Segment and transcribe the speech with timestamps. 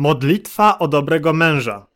[0.00, 1.86] Modlitwa o dobrego męża.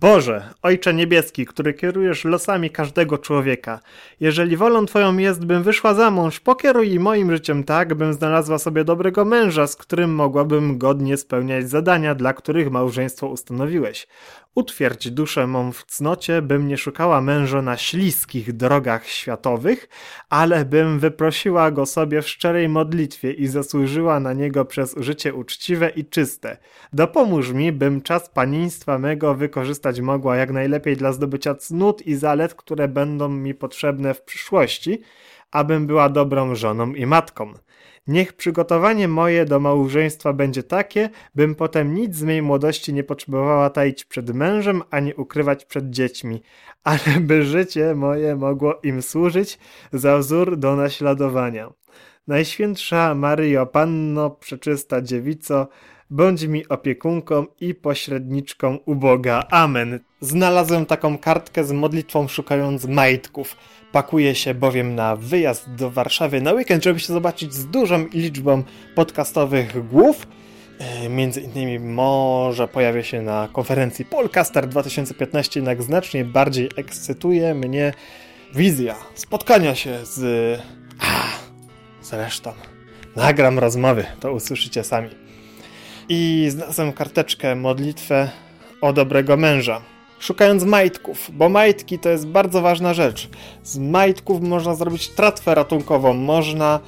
[0.00, 3.80] Boże, Ojcze Niebieski, który kierujesz losami każdego człowieka,
[4.20, 8.84] jeżeli wolą Twoją jest, bym wyszła za mąż, pokieruj moim życiem tak, bym znalazła sobie
[8.84, 14.06] dobrego męża, z którym mogłabym godnie spełniać zadania, dla których małżeństwo ustanowiłeś.
[14.56, 19.88] Utwierdź duszę mą w cnocie, bym nie szukała męża na śliskich drogach światowych,
[20.30, 25.90] ale bym wyprosiła go sobie w szczerej modlitwie i zasłużyła na niego przez życie uczciwe
[25.90, 26.56] i czyste.
[26.92, 32.54] Dopomóż mi, bym czas panieństwa mego wykorzystać mogła jak najlepiej dla zdobycia cnót i zalet,
[32.54, 35.02] które będą mi potrzebne w przyszłości,
[35.50, 37.52] abym była dobrą żoną i matką.
[38.06, 43.70] Niech przygotowanie moje do małżeństwa będzie takie, bym potem nic z mej młodości nie potrzebowała
[43.70, 46.42] taić przed mężem, ani ukrywać przed dziećmi,
[46.84, 49.58] ale by życie moje mogło im służyć
[49.92, 51.72] za wzór do naśladowania.
[52.26, 55.68] Najświętsza Maryjo, Panno, Przeczysta Dziewico,
[56.10, 59.42] bądź mi opiekunką i pośredniczką u Boga.
[59.50, 60.00] Amen.
[60.20, 63.56] Znalazłem taką kartkę z modlitwą szukając majtków.
[63.92, 68.62] Pakuję się bowiem na wyjazd do Warszawy na weekend, żeby się zobaczyć z dużą liczbą
[68.94, 70.26] podcastowych głów.
[70.78, 77.92] E, między innymi może pojawię się na konferencji Polcaster 2015, jednak znacznie bardziej ekscytuje mnie
[78.54, 80.60] wizja spotkania się z...
[81.00, 81.22] A,
[82.02, 82.52] zresztą
[83.16, 85.25] nagram rozmowy, to usłyszycie sami.
[86.08, 88.30] I znalazłem karteczkę, modlitwę
[88.80, 89.80] o dobrego męża
[90.18, 93.28] szukając majtków, bo majtki to jest bardzo ważna rzecz.
[93.64, 96.80] Z majtków można zrobić tratwę ratunkową, można,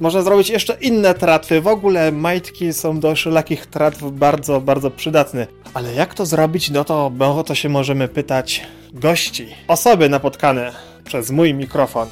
[0.00, 1.60] można zrobić jeszcze inne tratwy.
[1.60, 5.46] W ogóle majtki są do wszelakich tratw bardzo, bardzo przydatne.
[5.74, 10.72] Ale jak to zrobić, no to, bo to się możemy pytać gości, osoby napotkane
[11.04, 12.08] przez mój mikrofon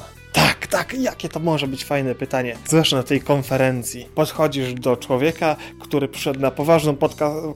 [0.71, 2.55] tak, jakie to może być fajne pytanie.
[2.65, 4.07] Zwłaszcza na tej konferencji.
[4.15, 6.97] Podchodzisz do człowieka, który przyszedł na poważną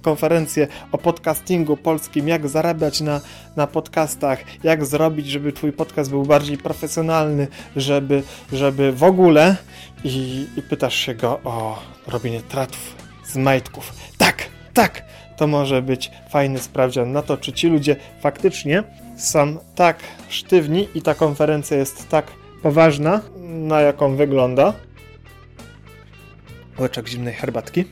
[0.01, 3.21] konferencję o podcastingu polskim, jak zarabiać na,
[3.55, 9.55] na podcastach, jak zrobić, żeby twój podcast był bardziej profesjonalny, żeby, żeby w ogóle
[10.03, 13.93] i, i pytasz się go o robienie tratw z majtków.
[14.17, 14.43] Tak,
[14.73, 15.03] tak,
[15.37, 18.83] to może być fajny sprawdzian na to, czy ci ludzie faktycznie
[19.17, 19.97] są tak
[20.29, 24.73] sztywni i ta konferencja jest tak poważna, na jaką wygląda.
[26.79, 27.85] Łyczek zimnej herbatki.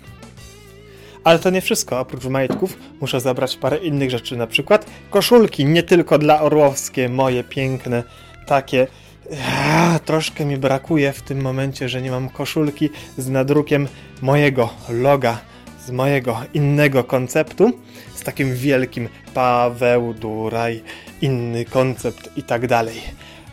[1.23, 1.99] Ale to nie wszystko.
[1.99, 7.43] Oprócz majtków muszę zabrać parę innych rzeczy, na przykład koszulki, nie tylko dla Orłowskie, moje
[7.43, 8.03] piękne,
[8.47, 8.87] takie.
[9.31, 13.87] Ja, troszkę mi brakuje w tym momencie, że nie mam koszulki z nadrukiem
[14.21, 15.37] mojego loga,
[15.85, 17.71] z mojego innego konceptu,
[18.15, 20.83] z takim wielkim Paweł Duraj,
[21.21, 23.01] inny koncept i tak dalej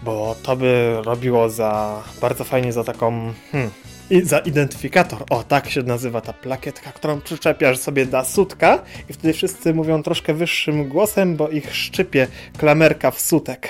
[0.02, 3.70] bo to by robiło za bardzo fajnie za taką hmm,
[4.10, 5.24] i za identyfikator.
[5.30, 10.02] O, tak się nazywa ta plakietka, którą przyczepiasz sobie do sutka i wtedy wszyscy mówią
[10.02, 12.26] troszkę wyższym głosem, bo ich szczypie
[12.58, 13.68] klamerka w sutek.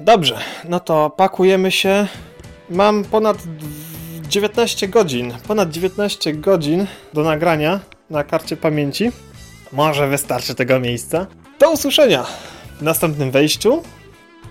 [0.00, 0.38] Dobrze,
[0.68, 2.06] no to pakujemy się.
[2.70, 3.38] Mam ponad
[4.28, 7.80] 19 godzin, ponad 19 godzin do nagrania
[8.10, 9.12] na karcie pamięci.
[9.72, 11.26] Może wystarczy tego miejsca.
[11.58, 12.26] Do usłyszenia
[12.78, 13.82] w następnym wejściu.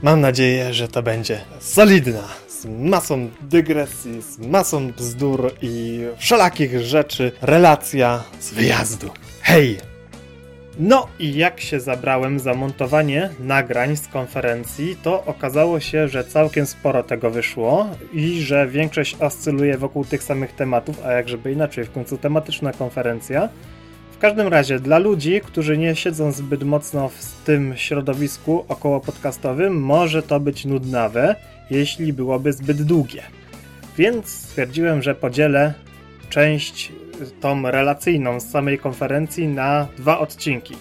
[0.04, 7.32] Mam nadzieję, że to będzie solidna, z masą dygresji, z masą bzdur i wszelakich rzeczy
[7.42, 9.10] relacja z wyjazdu.
[9.42, 9.78] Hej!
[10.80, 16.66] No i jak się zabrałem za montowanie nagrań z konferencji, to okazało się, że całkiem
[16.66, 21.84] sporo tego wyszło i że większość oscyluje wokół tych samych tematów, a jak żeby inaczej,
[21.84, 23.50] w końcu tematyczna konferencja.
[24.20, 29.82] W każdym razie, dla ludzi, którzy nie siedzą zbyt mocno w tym środowisku około podcastowym,
[29.82, 31.36] może to być nudnawe,
[31.70, 33.24] jeśli byłoby zbyt długie.
[33.98, 35.74] Więc stwierdziłem, że podzielę
[36.30, 36.92] część
[37.42, 40.76] tą relacyjną z samej konferencji na dwa odcinki.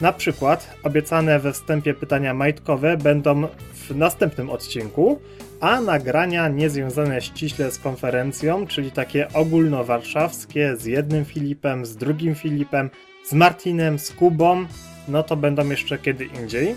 [0.00, 5.20] Na przykład obiecane we wstępie pytania majtkowe będą w następnym odcinku,
[5.66, 12.90] a nagrania niezwiązane ściśle z konferencją, czyli takie ogólnowarszawskie z jednym Filipem, z drugim Filipem,
[13.24, 14.66] z Martinem, z Kubą,
[15.08, 16.74] no to będą jeszcze kiedy indziej.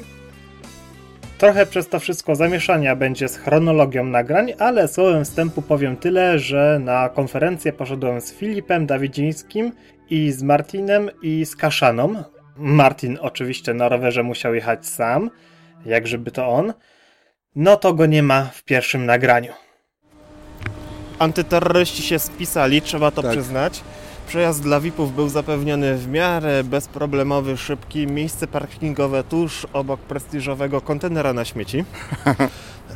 [1.38, 6.80] Trochę przez to wszystko zamieszania będzie z chronologią nagrań, ale słowem wstępu powiem tyle, że
[6.84, 9.72] na konferencję poszedłem z Filipem Dawidzińskim
[10.10, 12.24] i z Martinem i z Kaszaną.
[12.58, 15.30] Martin oczywiście na rowerze musiał jechać sam,
[15.86, 16.74] jak żeby to on
[17.60, 19.54] no to go nie ma w pierwszym nagraniu.
[21.20, 23.32] Antyterroryści się spisali, trzeba to tak.
[23.32, 23.82] przyznać.
[24.28, 28.08] Przejazd dla VIP-ów był zapewniony w miarę bezproblemowy, szybki.
[28.08, 31.84] Miejsce parkingowe tuż obok prestiżowego kontenera na śmieci.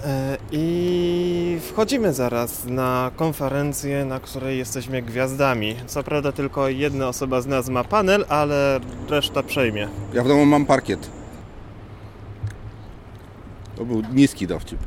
[0.06, 5.76] E, I wchodzimy zaraz na konferencję, na której jesteśmy gwiazdami.
[5.88, 8.80] Co prawda tylko jedna osoba z nas ma panel, ale
[9.10, 9.88] reszta przejmie.
[10.14, 11.23] Ja w domu mam parkiet.
[13.76, 14.80] To był niski dowcip.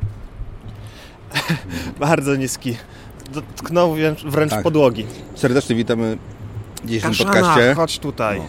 [2.01, 2.77] Bardzo niski.
[3.33, 3.95] Dotknął
[4.27, 4.63] wręcz, Tak.
[4.63, 5.07] podłogi.
[5.35, 6.19] Serdecznie witamy
[6.85, 7.75] w dzisiejszym Kaszana, podcaście.
[7.75, 8.39] chodź tutaj.
[8.39, 8.47] No.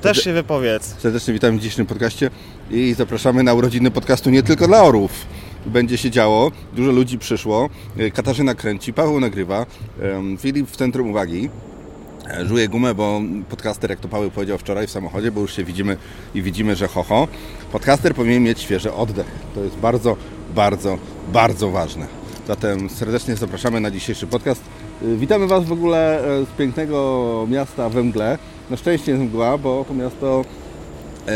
[0.00, 0.94] Też się wypowiedz.
[0.98, 2.30] Serdecznie witamy w dzisiejszym podcaście
[2.70, 5.12] i zapraszamy na urodziny podcastu nie tylko dla orłów.
[5.66, 7.68] Będzie się działo, dużo ludzi przyszło.
[7.98, 9.66] E, Katarzyna kręci, Paweł nagrywa,
[10.38, 11.50] Filip w centrum uwagi.
[12.42, 15.96] Żuje gumę, bo podcaster, jak to Paweł powiedział wczoraj w samochodzie, bo już się widzimy
[16.34, 17.28] i widzimy, że ho, ho.
[17.72, 19.26] Podcaster powinien mieć świeży oddech.
[19.54, 20.16] To jest bardzo,
[20.54, 20.98] bardzo,
[21.32, 22.06] bardzo ważne.
[22.46, 24.62] Zatem serdecznie zapraszamy na dzisiejszy podcast.
[25.02, 28.38] Y, Witamy Was w ogóle e, z pięknego miasta we mgle.
[28.70, 30.44] Na szczęście jest mgła, bo to miasto
[31.28, 31.32] e,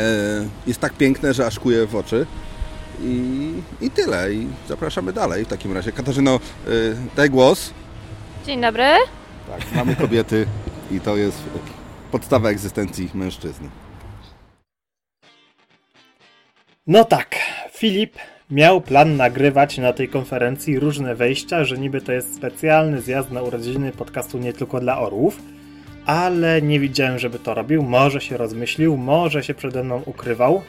[0.67, 2.26] jest tak piękne, że aż kuje w oczy.
[3.00, 4.32] I, I tyle.
[4.32, 5.93] I zapraszamy dalej w takim razie.
[5.93, 7.70] Katarzyno, y, daj głos.
[8.46, 8.85] Dzień dobry.
[9.50, 10.46] Tak, mamy kobiety
[10.94, 11.43] i to jest
[12.12, 13.69] podstawa egzystencji mężczyzny.
[16.87, 17.37] No tak,
[17.73, 18.17] Filip
[18.50, 23.43] miał plan nagrywać na tej konferencji różne wejścia, że niby to jest specjalny zjazd na
[23.43, 25.43] urodziny podcastu nie tylko dla orłów,
[26.06, 27.82] ale nie widziałem, żeby to robił.
[27.82, 30.62] Może się rozmyślił, może się przede mną ukrywał.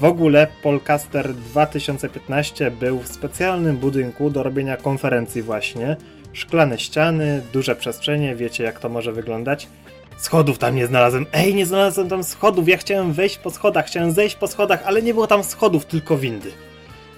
[0.00, 5.96] W ogóle Polcaster 2015 był w specjalnym budynku do robienia konferencji właśnie.
[6.32, 9.68] Szklane ściany, duże przestrzenie, wiecie jak to może wyglądać.
[10.18, 11.26] Schodów tam nie znalazłem.
[11.32, 12.68] Ej, nie znalazłem tam schodów.
[12.68, 16.18] Ja chciałem wejść po schodach, chciałem zejść po schodach, ale nie było tam schodów, tylko
[16.18, 16.52] windy.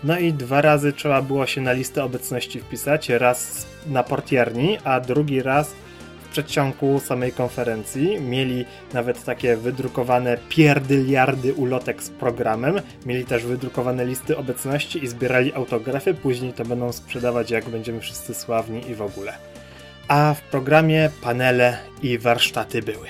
[0.04, 3.08] No i dwa razy trzeba było się na listę obecności wpisać.
[3.08, 5.74] Raz na portierni, a drugi raz
[6.32, 8.20] przedsionku samej konferencji.
[8.20, 12.80] Mieli nawet takie wydrukowane pierdyliardy ulotek z programem.
[13.06, 16.14] Mieli też wydrukowane listy obecności i zbierali autografy.
[16.14, 19.32] Później to będą sprzedawać, jak będziemy wszyscy sławni i w ogóle.
[20.08, 23.08] A w programie panele i warsztaty były.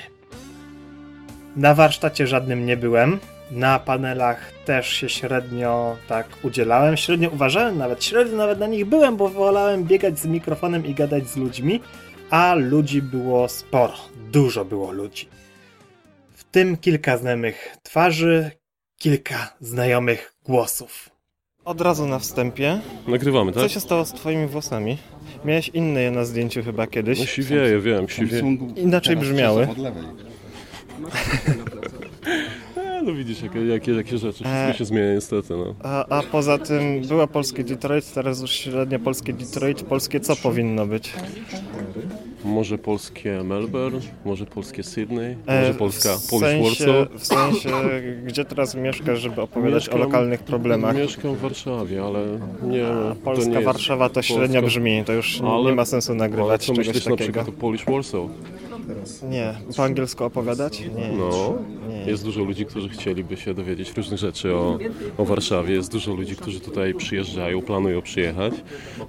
[1.57, 3.19] Na warsztacie żadnym nie byłem.
[3.51, 6.97] Na panelach też się średnio tak udzielałem.
[6.97, 11.29] Średnio uważałem, nawet średnio nawet na nich byłem, bo wolałem biegać z mikrofonem i gadać
[11.29, 11.81] z ludźmi,
[12.33, 13.95] a ludzi było sporo.
[14.31, 15.29] Dużo było ludzi.
[16.35, 18.51] W tym kilka znajomych twarzy,
[18.97, 21.11] kilka znajomych głosów.
[21.65, 22.81] Od razu na wstępie.
[23.09, 23.63] Nagrywamy, tak?
[23.63, 24.99] Co się stało z twoimi włosami?
[25.45, 27.19] Miałeś inne je na zdjęciu chyba kiedyś.
[27.19, 28.57] No siwieje, wiem, siwieje.
[28.77, 29.65] Inaczej brzmiały.
[29.65, 30.03] są Od lewej.
[33.05, 34.45] No widzisz, jakie, jakie, jakie rzeczy.
[34.45, 34.75] Wszystko E.
[34.75, 35.75] się zmienia niestety, no.
[35.83, 39.83] A, a poza tym była polskie Detroit, teraz już średnio polskie Detroit.
[39.83, 41.13] Polskie co powinno być?
[42.45, 47.21] Może polskie Melbourne, może polskie Sydney, E, może polska w Polish sensie, Warsaw.
[47.23, 47.71] w sensie,
[48.27, 50.97] gdzie teraz mieszkasz, żeby opowiadać Mieszkam- o lokalnych problemach?
[50.97, 52.19] Mieszkam w Warszawie, ale
[52.63, 52.81] nie...
[52.81, 56.19] to Polska nie Warszawa to średnio Polska- brzmi, to już Ale- nie ma sensu Ale
[56.19, 57.25] nagrywać co czegoś myślisz na takiego.
[57.33, 58.23] przykład o Polish Warsaw?
[59.31, 60.81] Nie, po angielsku opowiadać?
[60.81, 61.17] Nie.
[61.19, 61.55] No,
[61.89, 62.11] Nie.
[62.11, 64.79] jest dużo ludzi, którzy chcieliby się dowiedzieć różnych rzeczy o,
[65.19, 65.75] o Warszawie.
[65.75, 68.55] Jest dużo ludzi, którzy tutaj przyjeżdżają, planują przyjechać.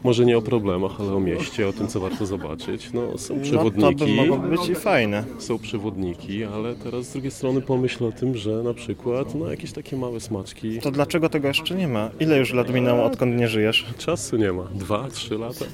[0.04, 2.90] Może nie o problemach, ale o mieście, o tym, co warto zobaczyć.
[2.94, 4.06] No, są No to przewodniki.
[4.06, 5.24] by mogło być i fajne.
[5.40, 9.72] są przewodniki, ale teraz z drugiej strony pomyśl o tym, że na przykład no, jakieś
[9.72, 10.80] takie małe smaczki.
[10.80, 12.10] To dlaczego tego jeszcze nie ma?
[12.20, 13.86] Ile już lat minęło, odkąd nie żyjesz?
[13.98, 14.64] Czasu nie ma.
[14.74, 15.66] Dwa, trzy lata?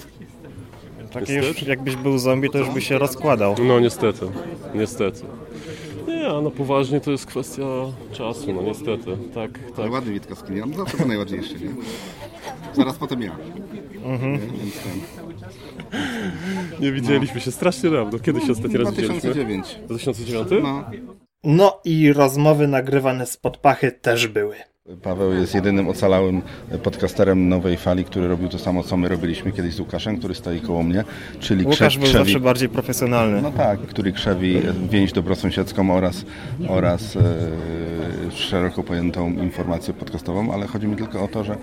[1.12, 3.56] Takie już, jakbyś był zombie, to już by się rozkładał.
[3.64, 4.26] No niestety,
[4.76, 5.22] niestety.
[6.08, 7.64] Nie, a no poważnie to jest kwestia
[8.12, 9.18] czasu, no niestety.
[9.34, 9.92] Tak, Ale tak.
[9.92, 10.62] ładny Witkowski, nie?
[10.66, 11.70] No zawsze był najładniejszy, nie?
[12.74, 13.36] Zaraz potem ja.
[14.04, 14.34] Mhm.
[14.34, 14.39] Nie?
[14.39, 15.01] Więc ten.
[16.80, 18.20] Nie widzieliśmy się strasznie dawno.
[18.20, 19.20] Kiedy się ostatni raz widzieliśmy?
[19.20, 19.80] 2009.
[19.86, 20.63] 2009?
[20.63, 20.84] No.
[21.44, 24.56] No i rozmowy nagrywane spod pachy też były.
[25.03, 26.41] Paweł jest jedynym ocalałym
[26.84, 30.60] podcasterem nowej fali, który robił to samo, co my robiliśmy kiedyś z Łukaszem, który stoi
[30.60, 31.03] koło mnie,
[31.39, 33.41] czyli Łukasz krzew, był krzewi, zawsze bardziej profesjonalny.
[33.41, 36.25] no tak, który krzewi więź dobrosąsiedzką oraz,
[36.67, 37.22] oraz e,
[38.31, 41.58] szeroko pojętą informację podcastową, ale chodzi mi tylko o to, że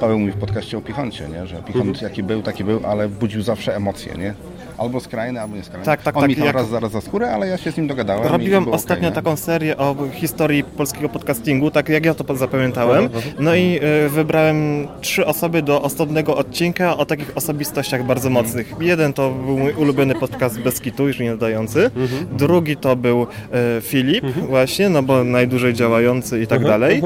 [0.00, 1.46] Paweł mówi w podcaście o Pichoncie, nie?
[1.46, 2.04] że Pichont Mhm.
[2.10, 4.34] jaki był, taki był, ale budził zawsze emocje, nie?
[4.78, 5.84] Albo skrajne, albo nieskrajne.
[5.84, 7.76] Tak, tak, On tak, mi tam jak- raz zaraz za skórę, ale ja się z
[7.76, 8.32] nim dogadałem.
[8.32, 9.14] Robiłem ostatnio nie?
[9.14, 13.08] taką serię o historii polskiego podcastingu, tak jak ja to zapamiętałem.
[13.38, 18.74] No i y, wybrałem trzy osoby do osobnego odcinka o takich osobistościach bardzo mocnych.
[18.80, 21.90] Jeden to był mój ulubiony podcast bez kitu, już nie nadający.
[22.32, 23.26] Drugi to był y,
[23.80, 27.02] Filip, właśnie, no bo najdłużej działający i tak dalej.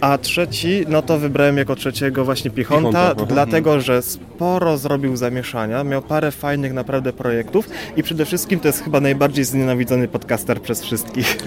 [0.00, 5.84] A trzeci, no to wybrałem jako trzeciego właśnie Pichonta, Pichonta, dlatego że sporo zrobił zamieszania,
[5.84, 10.82] miał parę fajnych naprawdę projektów i przede wszystkim to jest chyba najbardziej znienawidzony podcaster przez
[10.82, 11.38] wszystkich.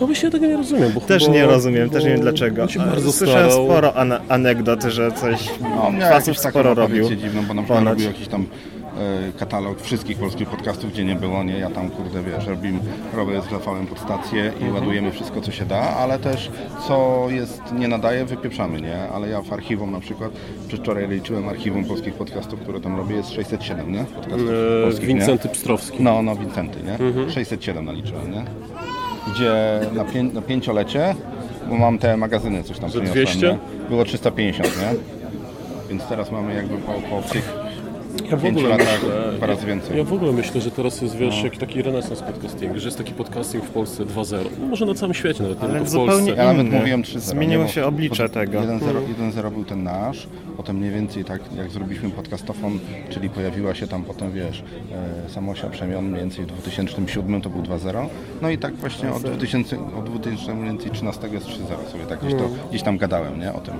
[0.00, 2.20] No właśnie ja tego nie rozumiem, bo Też bo, nie rozumiem, bo też nie wiem
[2.20, 2.66] dlaczego.
[3.12, 3.66] Słyszałem starał.
[3.66, 7.08] sporo an- anegdot, że coś No, facet taką sporo robił.
[7.16, 8.46] dziwną, bo na przykład robił jakiś tam
[9.38, 11.58] katalog wszystkich polskich podcastów, gdzie nie było, nie?
[11.58, 12.78] Ja tam, kurde, wiesz, robimy,
[13.14, 14.74] robię z Rafałem pod stację i Mhm.
[14.74, 16.50] ładujemy wszystko, co się da, ale też
[16.88, 19.08] co jest, nie nadaje, wypieprzamy, nie?
[19.14, 20.30] Ale ja w archiwum na przykład,
[20.68, 24.04] przedwczoraj liczyłem archiwum polskich podcastów, które tam robię, jest 607, nie?
[24.04, 24.48] Podcastów
[24.80, 25.14] E, polskich, nie?
[25.14, 26.02] Wincenty Pstrowski.
[26.02, 26.92] No, no, Wincenty, nie?
[27.06, 27.30] Mhm.
[27.30, 28.44] 607 naliczyłem, nie?
[29.34, 31.14] Gdzie na, pię na pięciolecie,
[31.68, 33.46] bo mam te magazyny, coś tam przyniosłem, 200?
[33.48, 33.88] nie?
[33.88, 34.94] Było 350, nie?
[35.90, 37.52] Więc teraz mamy jakby po, po tych
[38.30, 39.96] Ja w ogóle latach myślę, dwa razy więcej.
[39.96, 43.12] Ja w ogóle myślę, że teraz jest wiesz, jak taki renesans podcastingu, że jest taki
[43.12, 44.44] podcasting w Polsce 2.0.
[44.60, 46.42] No, może na całym świecie nawet, nie Ale tylko w zupełnie Polsce.
[46.42, 47.18] Ja nawet mówiłem 3-0.
[47.18, 47.70] Zmieniło nie?
[47.70, 48.60] Się oblicze tego.
[48.60, 48.80] 1-0
[49.32, 52.78] 1-0 był ten nasz, potem mniej więcej tak jak zrobiliśmy podcastofon,
[53.10, 54.62] czyli pojawiła się tam potem, wiesz,
[55.26, 58.06] e, Samosia Przemian, mniej więcej w 2007 to był 2-0.
[58.42, 62.82] No i tak właśnie od 2000, od 2013 jest 3-0 sobie tak gdzieś, to, gdzieś
[62.82, 63.74] tam gadałem, nie, o tym.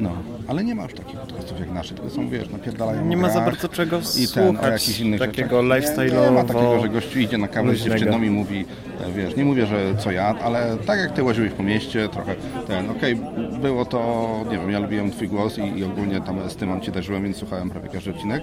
[0.00, 0.10] No,
[0.48, 3.40] ale nie ma już takich podcastów jak nasze, tylko są, wiesz, napierdalają Nie ma za
[3.40, 5.98] bardzo czego i ten, o jakichś innych takiego rzeczach.
[5.98, 6.82] Nie, nie ma takiego, lifestyle'owo.
[6.82, 8.64] że gościu idzie na kawę z dziewczyną i mówi,
[9.00, 12.34] e, wiesz, nie mówię, że co ja, ale tak jak ty łaziłeś po mieście, trochę
[12.66, 13.16] ten, okej,
[13.62, 16.92] było to, nie wiem, ja lubiłem twój głos i, i ogólnie tam z tym ci
[16.92, 18.42] darzyłem, więc słuchałem prawie każdy odcinek.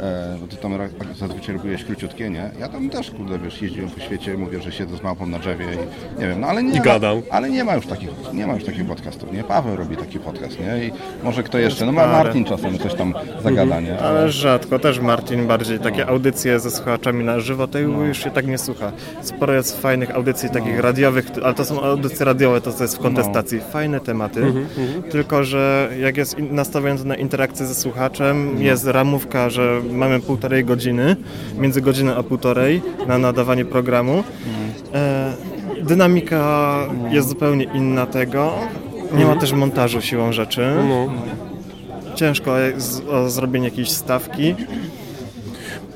[0.00, 0.72] E, bo ty tam
[1.18, 2.50] zazwyczaj robiłeś króciutkie, nie?
[2.60, 5.64] Ja tam też, kurde, wiesz, jeździłem po świecie, mówię, że siedzę z małpą na drzewie
[5.64, 7.22] i nie wiem, no ale nie I ma, gadam.
[7.30, 9.44] Ale nie ma już takich, nie ma już takich podcastów, nie?
[9.44, 10.84] Paweł robi taki podcast, nie?
[10.84, 10.90] I
[11.24, 12.06] może kto jeszcze, no ma.
[12.06, 13.98] Martin czasem coś tam zagada, nie?
[13.98, 18.46] Ale rzadko, też Martin bardziej takie audycje ze słuchaczami na żywo, to już się tak
[18.46, 18.92] nie słucha.
[19.22, 23.00] Sporo jest fajnych audycji takich radiowych, ale to są audycje radiowe, to co jest w
[23.00, 23.60] kontestacji.
[23.60, 24.52] Fajne tematy,
[25.10, 31.16] tylko że jak jest nastawiony na interakcję ze słuchaczem, jest ramówka, że mamy półtorej godziny,
[31.58, 34.24] między godzinę a półtorej na nadawanie programu.
[34.94, 35.32] E,
[35.82, 36.76] dynamika
[37.10, 38.52] jest zupełnie inna tego.
[39.12, 40.72] Nie ma też montażu siłą rzeczy.
[40.88, 41.12] No.
[42.14, 44.54] Ciężko jest o zrobienie jakiejś stawki.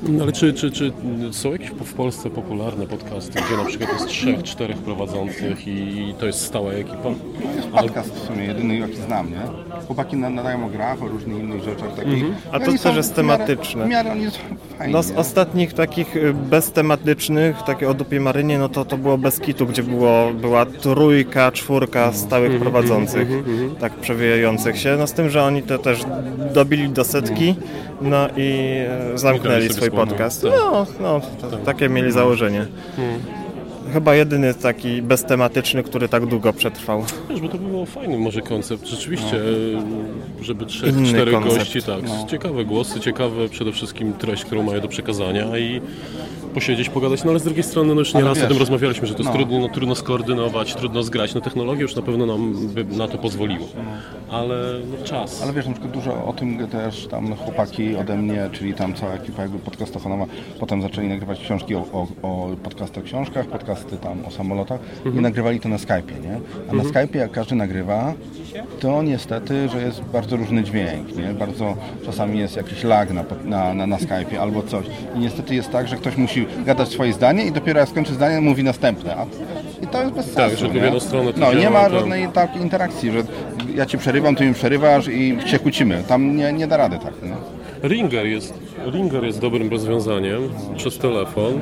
[0.03, 0.91] No, ale czy, czy, czy
[1.31, 6.25] są jakieś w Polsce popularne podcasty, gdzie na przykład jest trzech, czterech prowadzących i to
[6.25, 7.09] jest stała ekipa?
[7.71, 9.41] Podcast w sumie jedyny jaki znam, nie?
[9.87, 12.23] Chłopaki na- nadają o grach, o różnych innych rzeczach takich.
[12.51, 13.85] A No to też jest w miarę- tematyczne.
[13.85, 14.39] W miarę oni są
[14.77, 19.17] fajni, No z ostatnich takich y, beztematycznych, takie o dupie marynie, no to to było
[19.17, 23.27] bez kitu, gdzie było, była trójka, czwórka stałych prowadzących,
[23.79, 24.95] tak przewijających się.
[24.99, 25.99] No z tym, że oni to też
[26.53, 27.55] dobili do setki,
[28.01, 28.51] no i
[29.13, 30.41] e, zamknęli swój podcast.
[30.41, 30.51] Tak.
[30.51, 32.65] No, no to, takie mieli założenie.
[33.93, 37.03] Chyba jedyny taki beztematyczny, który tak długo przetrwał.
[37.29, 41.57] Wiesz, bo to był fajny może koncept, rzeczywiście, e, żeby trzech, Inny czterech koncept.
[41.57, 45.81] gości, tak, ciekawe głosy, ciekawe przede wszystkim treść, którą mają do przekazania i
[46.49, 49.19] posiedzieć, pogadać, no ale z drugiej strony, no już nieraz o tym rozmawialiśmy, że to
[49.19, 49.37] jest no.
[49.37, 53.17] trudno, no, trudno skoordynować, trudno zgrać, no technologia już na pewno nam by na to
[53.17, 53.67] pozwoliło,
[54.29, 54.55] ale
[54.99, 55.43] no, czas.
[55.43, 59.13] Ale wiesz, na przykład dużo o tym też tam chłopaki ode mnie, czyli tam cała
[59.13, 60.25] ekipa jakby podcastofonowa,
[60.59, 65.59] potem zaczęli nagrywać książki o, o, o podcastach książkach, podcasty tam o samolotach i nagrywali
[65.59, 66.39] to na Skype'ie, nie?
[66.71, 68.13] A na Skype'ie jak każdy nagrywa,
[68.79, 71.23] to niestety, że jest bardzo różny dźwięk, nie?
[71.33, 71.75] Bardzo
[72.05, 74.85] czasami jest jakiś lag na, na, na, na Skype'ie albo coś.
[75.15, 78.41] I niestety jest tak, że ktoś musi gadać swoje zdanie i dopiero jak skończy zdanie,
[78.41, 79.15] mówi następne.
[79.15, 79.25] A,
[79.83, 80.81] I to jest bez sensu, Tak, że w nie?
[80.81, 81.91] jedną stronę No, nie ma tak.
[81.91, 83.23] żadnej takiej interakcji, że
[83.75, 86.03] ja cię przerywam, ty mi przerywasz i się kłócimy.
[86.07, 87.89] Tam nie, nie da rady tak, nie?
[87.89, 88.53] Ringer jest,
[88.89, 91.53] Ringer jest dobrym rozwiązaniem przez telefon,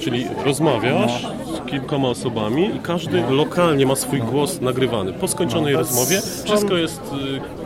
[0.00, 5.12] czyli rozmawiasz z kilkoma osobami i każdy lokalnie ma swój głos nagrywany.
[5.12, 7.61] Po skończonej rozmowie wszystko jest y,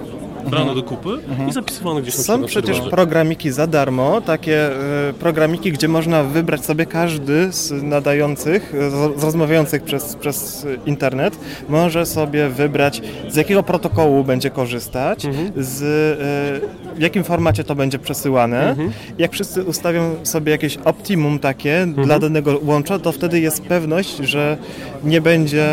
[0.51, 1.09] brane do kupy
[1.49, 4.67] i zapisywane gdzieś na Są przecież programiki za darmo, takie
[5.09, 10.67] e, programiki, gdzie można wybrać sobie każdy z nadających, e, z, z rozmawiających przez, przez
[10.87, 11.39] internet,
[11.69, 15.53] może sobie wybrać z jakiego protokołu będzie korzystać, Mhm.
[15.57, 18.69] z, e, w jakim formacie to będzie przesyłane.
[18.71, 18.91] Mhm.
[19.19, 22.07] Jak wszyscy ustawią sobie jakieś optimum takie Mhm.
[22.07, 24.57] dla danego łącza, to wtedy jest pewność, że
[25.05, 25.67] nie będzie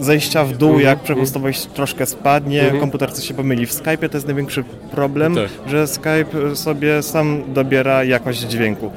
[0.00, 0.86] zejścia w dół, Mhm.
[0.86, 3.66] jak przepustowość troszkę spadnie, komputer coś się pomyli.
[3.66, 5.48] W Skype'ie to jest największy problem, Tak.
[5.66, 8.90] że Skype sobie sam dobiera jakość dźwięku.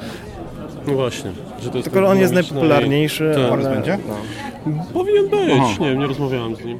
[0.86, 1.32] No właśnie,
[1.62, 3.52] że to jest Tylko on jest najpopularniejszy, Tak.
[3.52, 3.70] Ale...
[3.74, 3.98] będzie?
[4.08, 4.84] No.
[4.92, 5.74] Powinien być, Aha.
[5.80, 6.78] nie wiem, nie rozmawiałem z nim.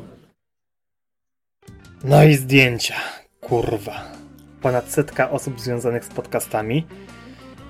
[2.04, 2.94] No i zdjęcia.
[3.40, 4.04] Kurwa.
[4.62, 6.84] Ponad setka osób związanych z podcastami.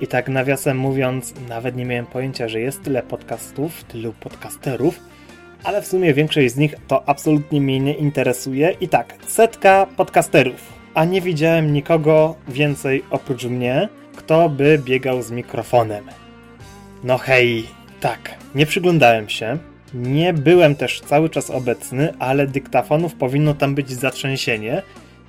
[0.00, 5.00] I tak nawiasem mówiąc, nawet nie miałem pojęcia, że jest tyle podcastów, tylu podcasterów,
[5.64, 8.76] ale w sumie większość z nich to absolutnie mnie nie interesuje.
[8.80, 10.72] I tak, setka podcasterów.
[10.94, 16.04] A nie widziałem nikogo więcej oprócz mnie, kto by biegał z mikrofonem.
[17.04, 17.66] No hej,
[18.00, 19.58] tak, nie przyglądałem się.
[19.94, 24.82] Nie byłem też cały czas obecny, ale dyktafonów powinno tam być zatrzęsienie.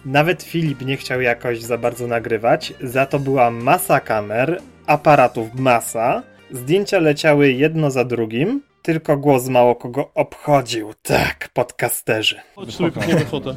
[0.05, 6.23] Nawet Filip nie chciał jakoś za bardzo nagrywać, za to była masa kamer, aparatów masa,
[6.51, 10.93] zdjęcia leciały jedno za drugim, tylko głos mało kogo obchodził.
[11.03, 12.35] Tak, podcasterzy.
[12.55, 13.55] Chodź sobie kupniemy fotę.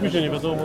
[0.00, 0.62] Później nie wiadomo.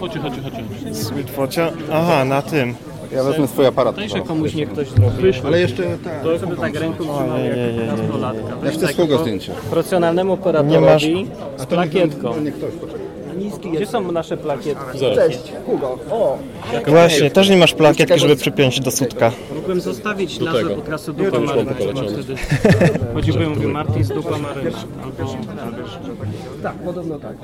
[0.00, 0.94] Chodźcie, chodźcie, chodźcie.
[0.94, 1.70] Sweet focia?
[1.92, 2.74] Aha, na tym.
[3.12, 3.98] Ja wezmę swój aparat.
[3.98, 5.32] Jeszcze komuś niech ktoś zrobi.
[5.46, 6.40] Ale jeszcze tak.
[6.40, 7.86] Sobie tak ręką trzymał nie, nie, nie, jak nie, nie.
[7.86, 8.56] nastolatka.
[8.64, 9.52] Ja chcę swojego zdjęcia.
[9.70, 12.40] Profesjonalnemu Nie masz- operatorowi z plakietką.
[12.40, 13.09] Nie ktoś, poczekaj.
[13.74, 14.98] Gdzie są nasze plakietki?
[14.98, 15.32] Zaraz.
[16.86, 19.32] Właśnie, też nie masz plakietki, żeby przypiąć do sutka.
[19.54, 20.74] Mógłbym zostawić nazwę tego.
[20.74, 21.78] podcastu Dupa Marynarz.
[21.78, 22.08] polecione.
[22.22, 22.36] Wtedy
[23.14, 24.74] choćby mówił Martin z Dupa Marynarz.
[25.02, 25.89] Albo...
[26.62, 27.36] Tak, podobno tak,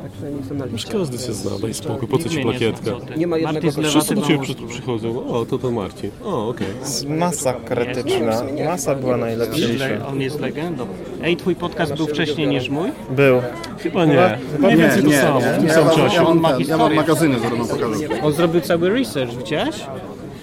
[0.50, 0.92] na liście.
[0.92, 2.90] Każdy się zna, daj spokój, po co ci Nie, nie, plakietka?
[3.16, 3.86] Nie ma jednego kogoś.
[3.90, 5.26] Wszyscy do ciebie przy, przychodzą.
[5.28, 6.10] O, to to Marcin.
[6.24, 6.66] O, okej.
[7.08, 8.42] Masa krytyczna.
[8.64, 9.66] Masa była najlepsza.
[9.78, 10.86] Le- On jest legendą.
[11.22, 12.88] Ej, twój podcast był wcześniej niż mój?
[13.10, 13.42] Był.
[13.78, 14.38] Chyba nie.
[14.58, 16.14] Mniej więcej to samo, w tym samym czasie.
[16.16, 18.22] ja mam, ja mam magazyny, zaraz wam pokażę.
[18.22, 19.76] On zrobił cały research, widziałeś?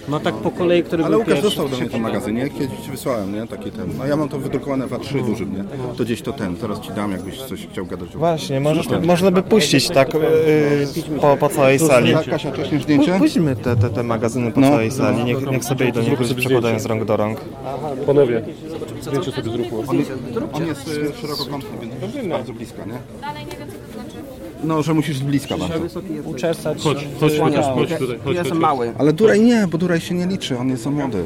[0.08, 1.48] Ma tak po kolei, który Ale był Łukasz pierwszy.
[1.50, 2.50] dostał do mnie ten magazyn, nie?
[2.50, 3.46] Kiedyś ci wysłałem, nie?
[3.46, 3.88] Taki ten.
[3.98, 5.64] No ja mam to wydrukowane w A3 dużym, nie?
[5.96, 8.16] To gdzieś to ten, zaraz ci dam, jakbyś coś chciał gadać.
[8.16, 12.10] o- Właśnie, możesz, można by puścić tak yy, po, po całej sali.
[12.10, 13.14] Ja, Kasia, wcześniej zdjęcie?
[13.18, 14.70] Puśćmy te, te, te magazyny po No.
[14.70, 17.40] całej sali, niech, niech sobie do niego sobie przekładają z rąk do rąk.
[18.06, 18.42] Panowie,
[19.00, 19.70] zdjęcie sobie zróbmy.
[20.52, 21.70] On jest y, szerokokątny,
[22.14, 22.98] więc bardzo bliska, nie?
[24.64, 25.74] No, że musisz z bliska bardzo.
[26.24, 26.82] Uczesać.
[26.82, 27.98] Chodź, chodź, Łukasz, chodź tutaj.
[27.98, 28.60] Chodź, Ja chodź, jestem chodź.
[28.62, 28.92] mały.
[28.98, 31.22] Ale Duraj nie, bo Duraj się nie liczy, on jest za młody.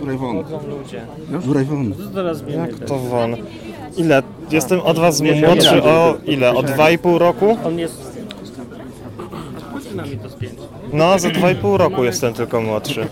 [0.00, 0.36] Duraj won.
[0.68, 1.00] ludzie.
[1.46, 1.94] Duraj won.
[2.14, 2.68] Zaraz wiemy.
[2.68, 3.36] Jak to won?
[3.96, 4.22] Ile?
[4.50, 6.50] Jestem od was młodszy o ile?
[6.54, 7.56] O 2,5 roku?
[7.64, 8.18] On jest...
[9.86, 10.52] Przynajmniej to spięć.
[10.92, 13.06] No, za 2,5 roku jestem tylko młodszy.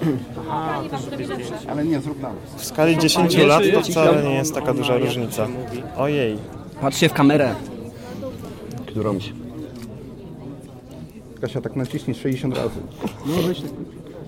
[1.69, 2.19] Ale nie, zrób.
[2.57, 5.47] W skali 10 lat to wcale nie jest taka duża różnica.
[5.99, 6.37] Ojej.
[6.81, 7.55] Patrzcie w kamerę.
[11.41, 12.81] Kasia, tak naciśnij 60 razy.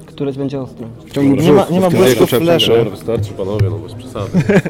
[0.07, 0.89] Któreś będzie ostro.
[1.07, 2.71] Wciągnij Nie ma, nie ma błysku fleszy.
[2.71, 4.39] Dobra, wystarczy panowie, no bez przesady.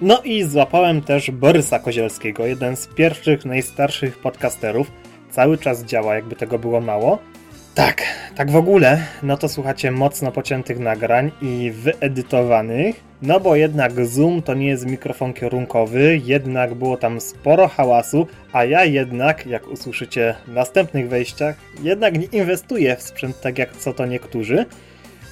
[0.00, 4.90] No i złapałem też Borysa Kozielskiego, jeden z pierwszych, najstarszych podcasterów.
[5.30, 7.18] Cały czas działa, jakby tego było mało.
[7.74, 8.02] Tak,
[8.36, 14.42] tak w ogóle, no to słuchacie mocno pociętych nagrań i wyedytowanych, no bo jednak Zoom
[14.42, 20.34] to nie jest mikrofon kierunkowy, jednak było tam sporo hałasu, a ja jednak, jak usłyszycie
[20.46, 24.66] w następnych wejściach, jednak nie inwestuję w sprzęt tak jak co to niektórzy,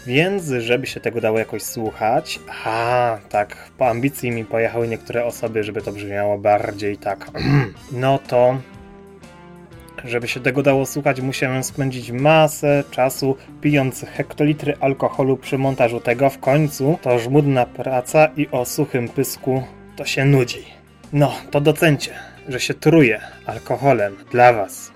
[0.06, 5.64] więc, żeby się tego dało jakoś słuchać, a tak, po ambicji mi pojechały niektóre osoby,
[5.64, 7.30] żeby to brzmiało bardziej tak,
[7.92, 8.58] no to,
[10.04, 16.30] żeby się tego dało słuchać, musiałem spędzić masę czasu pijąc hektolitry alkoholu przy montażu tego.
[16.30, 19.62] W końcu to żmudna praca i o suchym pysku
[19.96, 20.64] to się nudzi.
[21.12, 22.10] No, to docencie,
[22.48, 24.95] że się truje alkoholem dla was.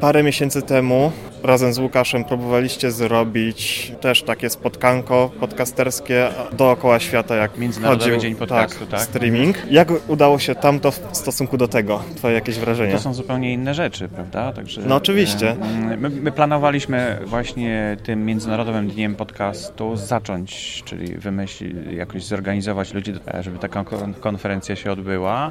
[0.00, 7.58] Parę miesięcy temu razem z Łukaszem próbowaliście zrobić też takie spotkanko podcasterskie dookoła świata, jak
[7.58, 9.00] Międzynarodowy chodził, Dzień Podcastu, tak?
[9.00, 9.56] streaming.
[9.70, 12.02] Jak udało się tamto w stosunku do tego?
[12.16, 12.92] Twoje jakieś wrażenia?
[12.92, 14.52] To są zupełnie inne rzeczy, prawda?
[14.52, 15.50] Także, No oczywiście.
[15.50, 23.12] e, My, my planowaliśmy właśnie tym Międzynarodowym Dniem Podcastu zacząć, czyli wymyślić, jakoś zorganizować ludzi,
[23.12, 25.50] do- żeby taka kon- konferencja się odbyła.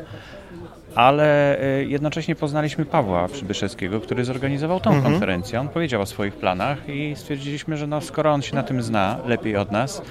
[0.96, 5.12] Ale e, jednocześnie poznaliśmy Pawła Przybyszewskiego, który zorganizował tą Mhm.
[5.14, 5.60] konferencję.
[5.60, 9.18] On powiedział o swoich planach i stwierdziliśmy, że no, skoro on się na tym zna
[9.26, 10.02] lepiej od nas,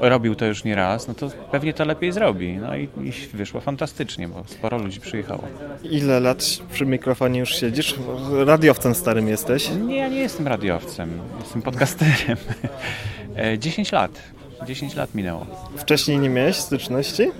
[0.00, 2.52] robił to już nie raz, no to pewnie to lepiej zrobi.
[2.52, 5.44] No i, i wyszło fantastycznie, bo sporo ludzi przyjechało.
[5.82, 7.94] Ile lat przy mikrofonie już siedzisz?
[8.46, 9.70] Radiowcem starym jesteś.
[9.70, 12.36] Nie, ja nie jestem radiowcem, jestem podcasterem.
[13.36, 14.10] E, 10 lat.
[14.66, 15.46] 10 lat minęło.
[15.76, 17.30] Wcześniej nie miałeś styczności?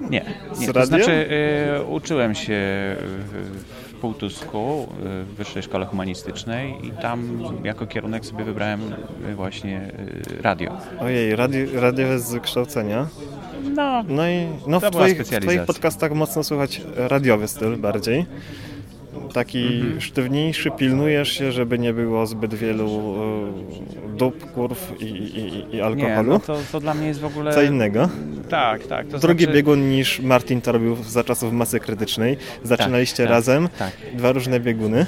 [0.00, 0.24] Nie,
[0.58, 0.72] nie.
[0.72, 1.28] to znaczy
[1.76, 2.54] e, uczyłem się
[2.98, 8.80] w, Półtusku, e, w Wyższej Szkole Humanistycznej i tam jako kierunek sobie wybrałem
[9.28, 9.90] e, właśnie
[10.40, 10.78] radio.
[11.00, 13.06] Ojej, radi, radiowe z wykształcenia.
[13.74, 18.26] No, No i no, w, twoich, w twoich podcastach mocno słychać radiowy styl bardziej.
[19.36, 20.00] Taki Mhm.
[20.00, 22.86] sztywniejszy, pilnujesz się, żeby nie było zbyt wielu
[24.14, 26.28] e, dup, kurw i, i, i- i nie, alkoholu.
[26.32, 27.52] no to, to dla mnie jest w ogóle...
[27.54, 28.08] Co innego.
[28.48, 29.06] Tak, tak.
[29.08, 29.56] To Drugi znaczy...
[29.56, 32.36] biegun niż Martin to robił za czasów masy krytycznej.
[32.62, 33.68] Zaczynaliście tak, razem.
[33.78, 33.90] tak.
[34.14, 35.06] Dwa różne bieguny.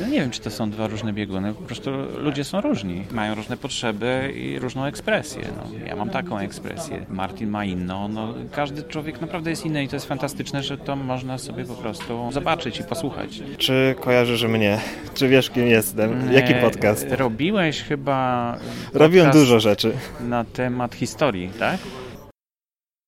[0.00, 1.54] No nie wiem, czy to są dwa różne bieguny.
[1.54, 3.04] Po prostu ludzie są różni.
[3.10, 5.42] Mają różne potrzeby i różną ekspresję.
[5.56, 7.06] No, ja mam taką ekspresję.
[7.08, 8.08] Martin ma inną.
[8.08, 11.74] No, każdy człowiek naprawdę jest inny i to jest fantastyczne, że to można sobie po
[11.74, 13.42] prostu zobaczyć i posłuchać.
[13.58, 14.78] Czy kojarzysz mnie?
[15.14, 16.32] Czy wiesz, kim jestem?
[16.32, 17.06] Jaki podcast?
[17.10, 18.56] Robiłeś chyba.
[18.94, 19.92] Robiłem dużo rzeczy.
[20.20, 21.78] Na temat historii, tak?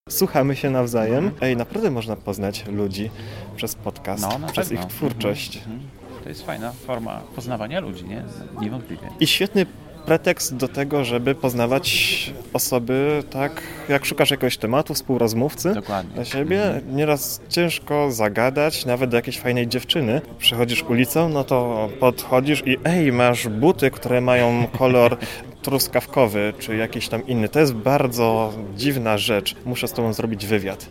[0.09, 1.31] Słuchamy się nawzajem.
[1.41, 3.11] Ej, naprawdę można poznać ludzi
[3.57, 4.85] przez podcast, No, przez pewno.
[4.85, 5.57] ich twórczość.
[5.57, 5.81] Mhm.
[6.29, 8.23] To jest fajna forma poznawania ludzi, nie?
[8.61, 9.11] Niewątpliwie.
[9.21, 9.67] I świetny
[10.07, 16.15] pretekst do tego, żeby poznawać osoby tak, jak szukasz jakiegoś tematu, współrozmówcy Dokładnie.
[16.15, 16.81] dla siebie.
[16.93, 20.21] Nieraz ciężko zagadać, nawet do jakiejś fajnej dziewczyny.
[20.39, 25.17] Przechodzisz ulicą, no to podchodzisz i ej, masz buty, które mają kolor
[25.63, 27.49] truskawkowy, czy jakiś tam inny.
[27.49, 29.57] To jest bardzo dziwna rzecz.
[29.65, 30.89] Muszę z tobą zrobić wywiad.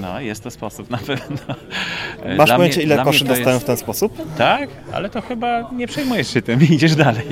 [0.00, 1.36] No, jest to sposób na pewno.
[2.36, 4.36] Masz dla pojęcie, mnie- ile koszy to dostałem jest- w ten sposób?
[4.38, 7.26] Tak, ale to chyba nie przejmujesz się tym i idziesz dalej.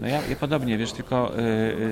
[0.00, 1.42] No ja, ja podobnie, wiesz, tylko y,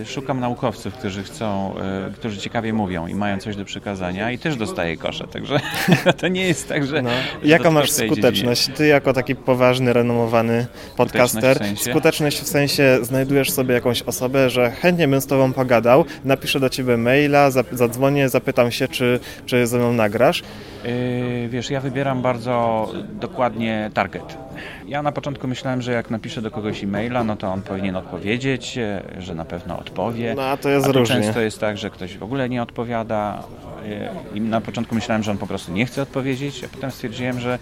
[0.02, 1.74] y, szukam naukowców, którzy chcą,
[2.08, 5.60] y, którzy ciekawie mówią i mają coś do przekazania i też dostaję kosze, także
[6.20, 7.02] to nie jest tak, że...
[7.02, 7.10] No.
[7.42, 8.68] Jaka masz skuteczność?
[8.76, 10.66] Ty jako taki poważny, renomowany
[10.96, 11.90] podcaster, w sensie?
[11.90, 16.68] skuteczność w sensie znajdujesz sobie jakąś osobę, że chętnie bym z tobą pogadał, napiszę do
[16.68, 20.42] ciebie maila, zadzwonię, zapytam się, czy, czy ze mną nagrasz.
[20.84, 22.88] Yy, wiesz, ja wybieram bardzo
[23.20, 24.45] dokładnie target.
[24.86, 28.78] Ja na początku myślałem, że jak napiszę do kogoś e-maila, no to on powinien odpowiedzieć,
[28.78, 30.34] e, że na pewno odpowie.
[30.36, 31.16] No a to jest a różnie.
[31.16, 33.42] często jest tak, że ktoś w ogóle nie odpowiada.
[33.84, 37.40] e, I na początku myślałem, że on po prostu nie chce odpowiedzieć, a potem stwierdziłem,
[37.40, 37.58] że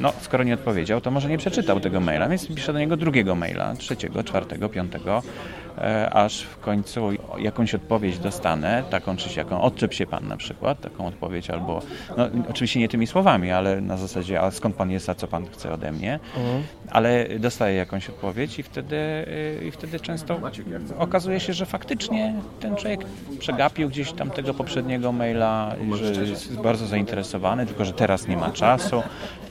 [0.00, 3.34] no, skoro nie odpowiedział, to może nie przeczytał tego maila, więc piszę do niego drugiego
[3.34, 5.22] maila, trzeciego, czwartego, piątego,
[6.10, 11.06] aż w końcu jakąś odpowiedź dostanę, taką czy jaką, odczep się pan na przykład, taką
[11.06, 11.82] odpowiedź, albo,
[12.16, 15.46] no, oczywiście nie tymi słowami, ale na zasadzie, a skąd pan jest, a co pan
[15.46, 16.18] chce ode mnie,
[16.90, 19.26] ale dostaję jakąś odpowiedź i wtedy,
[19.68, 20.40] i wtedy często
[20.98, 23.00] okazuje się, że faktycznie ten człowiek
[23.38, 28.50] przegapił gdzieś tam tego poprzedniego maila, że jest bardzo zainteresowany, tylko że teraz nie ma
[28.50, 29.02] czasu.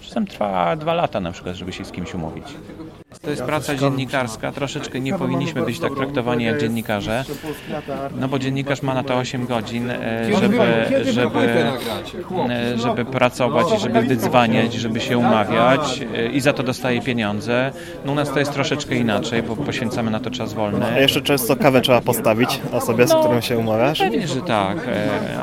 [0.02, 2.46] Czasem trwa dwa lata na przykład, żeby się z kimś umówić.
[3.22, 7.26] To jest praca dziennikarska, troszeczkę nie powinniśmy być tak traktowani jak dziennikarze,
[8.16, 9.98] no bo dziennikarz ma na to 8 godzin, e,
[10.42, 10.58] żeby,
[11.12, 11.40] żeby,
[12.50, 17.72] e, żeby pracować, żeby wydzwaniać, żeby się umawiać e, i za to dostaje pieniądze.
[18.06, 20.86] No u nas to jest troszeczkę inaczej, bo poświęcamy na to czas A wolny.
[21.02, 24.00] jeszcze często kawę trzeba postawić osobie, z No, którą się umawiasz.
[24.00, 24.78] Pewnie, że tak,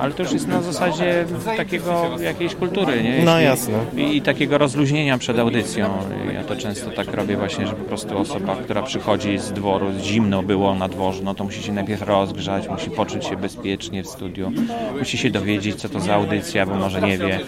[0.00, 1.24] ale to już jest na zasadzie
[1.56, 3.24] takiego jakiejś kultury, nie?
[3.24, 3.74] No, jasne.
[3.96, 5.90] I, I takiego rozluźnienia przed audycją.
[6.34, 10.42] Ja to często tak robię właśnie, że po prostu osoba, która przychodzi z dworu, zimno
[10.42, 14.52] było na dworzu, no to musi się najpierw rozgrzać, musi poczuć się bezpiecznie w studiu,
[14.98, 17.40] musi się dowiedzieć, co to za audycja, bo może nie wie.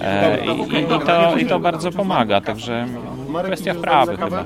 [0.00, 2.86] E, i, i, i, to, I to bardzo pomaga, także
[3.44, 4.44] kwestia wprawy chyba.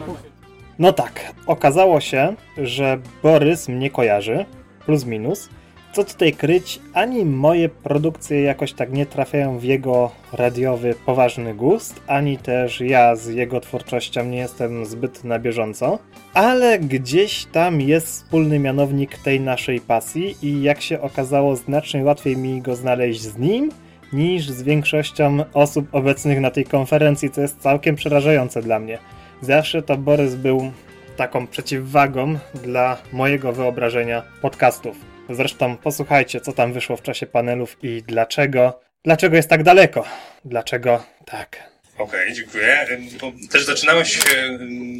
[0.78, 4.44] No tak, okazało się, że Borys mnie kojarzy,
[4.86, 5.48] plus minus.
[5.96, 12.00] Co tutaj kryć, ani moje produkcje jakoś tak nie trafiają w jego radiowy, poważny gust,
[12.06, 15.98] ani też ja z jego twórczością nie jestem zbyt na bieżąco,
[16.34, 22.36] ale gdzieś tam jest wspólny mianownik tej naszej pasji i jak się okazało, znacznie łatwiej
[22.36, 23.70] mi go znaleźć z nim
[24.12, 28.98] niż z większością osób obecnych na tej konferencji, co jest całkiem przerażające dla mnie.
[29.40, 30.72] Zawsze to Borys był
[31.16, 35.15] taką przeciwwagą dla mojego wyobrażenia podcastów.
[35.30, 38.80] Zresztą posłuchajcie, co tam wyszło w czasie panelów i dlaczego.
[39.04, 40.04] Dlaczego jest tak daleko?
[40.44, 41.76] Dlaczego tak?
[41.98, 42.86] Okej, dziękuję.
[42.90, 44.18] Ym, Bo też zaczynałeś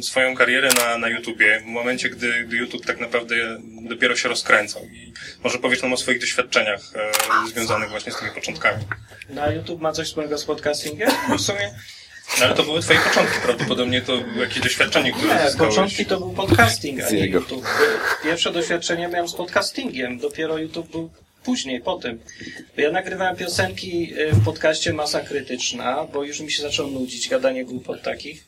[0.01, 3.35] swoją karierę na, na YouTubie w momencie, gdy, gdy YouTube tak naprawdę
[3.81, 4.81] dopiero się rozkręcał.
[4.85, 5.13] I
[5.43, 8.83] może powiesz nam o swoich doświadczeniach e, związanych właśnie z tymi początkami.
[9.29, 11.09] Na YouTube ma coś wspólnego z podcastingiem?
[11.37, 11.73] W sumie,
[12.39, 15.75] no ale to były twoje początki, prawdopodobnie to było jakieś doświadczenie, które Nie, zyskałeś.
[15.75, 17.39] początki to był podcasting, a nie jego.
[17.39, 17.65] YouTube.
[18.23, 21.09] Pierwsze doświadczenie miałem z podcastingiem, dopiero YouTube był
[21.43, 22.19] później, po tym.
[22.77, 27.65] Ja nagrywałem piosenki y, w podcaście Masa Krytyczna, bo już mi się zaczęło nudzić gadanie
[27.65, 28.43] głupot takich.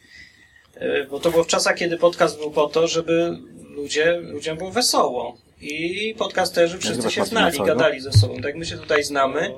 [0.81, 3.37] Y, Bo to było w czasach, kiedy podcast był po to, żeby
[3.75, 5.37] ludzie, ludziom było wesoło.
[5.61, 8.41] I podcasterzy wszyscy się znali, gadali ze sobą.
[8.41, 9.51] Tak my się tutaj znamy.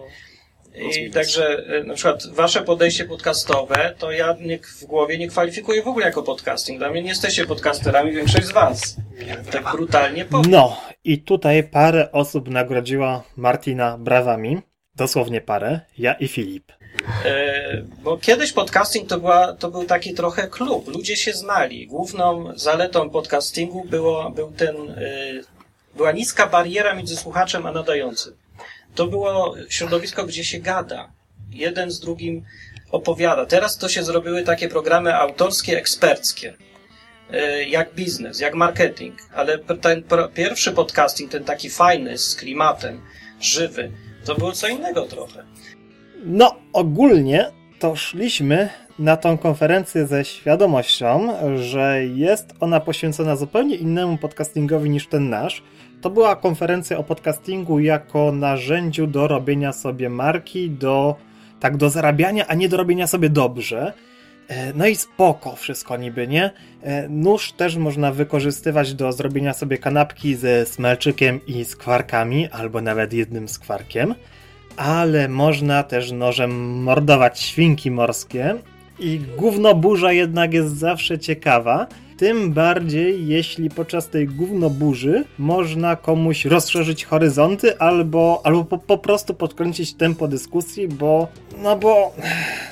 [0.75, 5.83] I także y, na przykład wasze podejście podcastowe, to ja nie, w głowie nie kwalifikuję
[5.83, 6.79] w ogóle jako podcasting.
[6.79, 8.95] Dla mnie nie jesteście podcasterami, większość z was.
[9.51, 10.51] Tak brutalnie powiem.
[10.51, 14.61] No, i tutaj parę osób nagrodziła Martina brawami.
[14.95, 15.79] Dosłownie parę.
[15.97, 16.71] Ja i Filip.
[17.25, 20.87] E, Bo kiedyś podcasting to, była, to był taki trochę klub.
[20.87, 21.87] Ludzie się znali.
[21.87, 25.03] Główną zaletą podcastingu było, był ten, e,
[25.95, 28.33] była niska bariera między słuchaczem a nadającym.
[28.95, 31.11] To było środowisko, gdzie się gada.
[31.51, 32.45] Jeden z drugim
[32.91, 33.45] opowiada.
[33.45, 36.53] Teraz to się zrobiły takie programy autorskie, eksperckie.
[37.31, 43.01] E, jak biznes, jak marketing, ale ten pierwszy podcasting, ten taki fajny, z klimatem,
[43.39, 43.91] żywy,
[44.25, 45.43] to było co innego trochę.
[46.25, 54.17] No, ogólnie to szliśmy na tą konferencję ze świadomością, że jest ona poświęcona zupełnie innemu
[54.17, 55.63] podcastingowi niż ten nasz.
[56.01, 61.15] To była konferencja o podcastingu jako narzędziu do robienia sobie marki, do
[61.59, 63.93] tak do zarabiania, a nie do robienia sobie dobrze.
[64.47, 66.51] E, no i spoko wszystko niby, nie?
[66.83, 73.13] E, nóż też można wykorzystywać do zrobienia sobie kanapki ze smelczykiem i skwarkami, albo nawet
[73.13, 74.15] jednym skwarkiem.
[74.77, 78.55] Ale można też nożem mordować świnki morskie.
[78.99, 81.87] I gównoburza jednak jest zawsze ciekawa.
[82.21, 89.33] Tym bardziej, jeśli podczas tej gównoburzy można komuś rozszerzyć horyzonty albo, albo po, po prostu
[89.33, 92.15] podkręcić tempo dyskusji, bo no bo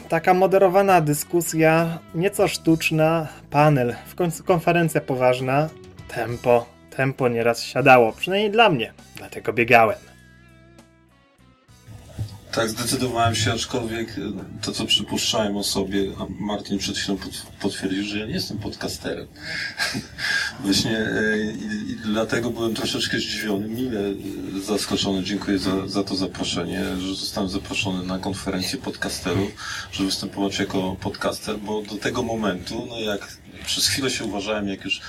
[0.10, 5.70] taka moderowana dyskusja, nieco sztuczna, panel, w końcu konferencja poważna,
[6.16, 10.09] tempo, tempo nieraz siadało, przynajmniej dla mnie, dlatego biegałem.
[12.52, 17.18] Tak, zdecydowałem się, aczkolwiek e, to, co przypuszczałem o sobie, a Martin przed chwilą
[17.62, 19.28] potwierdził, że ja nie jestem podcasterem.
[20.64, 25.24] Właśnie e, i, i, dlatego byłem troszeczkę zdziwiony, mile e, zaskoczony.
[25.24, 29.50] Dziękuję za, za to zaproszenie, że zostałem zaproszony na konferencję podcasterów,
[29.92, 34.86] żeby występować jako podcaster, bo do tego momentu, no jak przez chwilę się uważałem, jak
[34.86, 35.02] już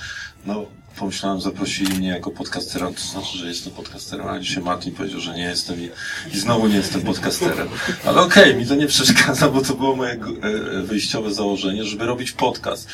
[0.45, 5.19] no, pomyślałem, zaprosili mnie jako podcastera, to znaczy, że jestem podcasterem, a dzisiaj Martin powiedział,
[5.19, 5.89] że nie jestem i,
[6.33, 7.67] i znowu nie jestem podcasterem.
[8.05, 12.05] Ale okej, okay, mi to nie przeszkadza, bo to było moje e, wyjściowe założenie, żeby
[12.05, 12.87] robić podcast.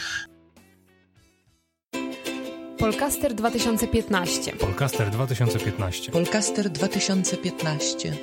[2.78, 4.52] Polcaster 2015.
[4.52, 6.12] Polcaster 2015.
[6.12, 8.14] Polcaster 2015.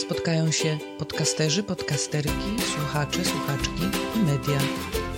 [0.00, 3.82] Spotkają się podcasterzy, podcasterki, słuchacze, słuchaczki
[4.16, 4.58] i media.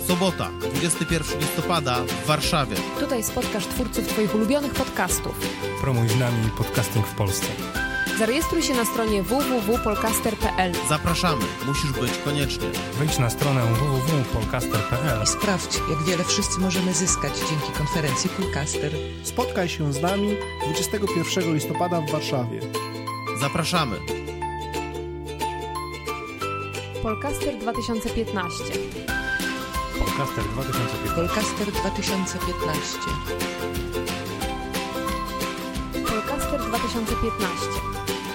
[0.07, 2.77] Sobota, 21 listopada w Warszawie.
[3.01, 5.41] Tutaj spotkasz twórców Twoich ulubionych podcastów.
[5.81, 7.47] Promuj z nami podcasting w Polsce.
[8.19, 10.73] Zarejestruj się na stronie www.polcaster.pl.
[10.89, 12.67] Zapraszamy, musisz być koniecznie.
[12.99, 18.93] Wejdź na stronę www.polcaster.pl i sprawdź, jak wiele wszyscy możemy zyskać dzięki konferencji Polcaster.
[19.23, 22.61] Spotkaj się z nami 21 listopada w Warszawie.
[23.41, 23.97] Zapraszamy.
[27.03, 28.65] Polcaster 2015.
[30.17, 31.15] Polcaster 2015.
[31.15, 33.11] Polcaster 2015.
[36.09, 37.83] Polcaster 2015.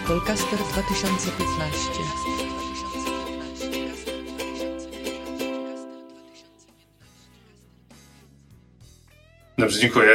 [0.06, 2.51] Polcaster 2015.
[9.62, 10.10] Dobrze, dziękuję.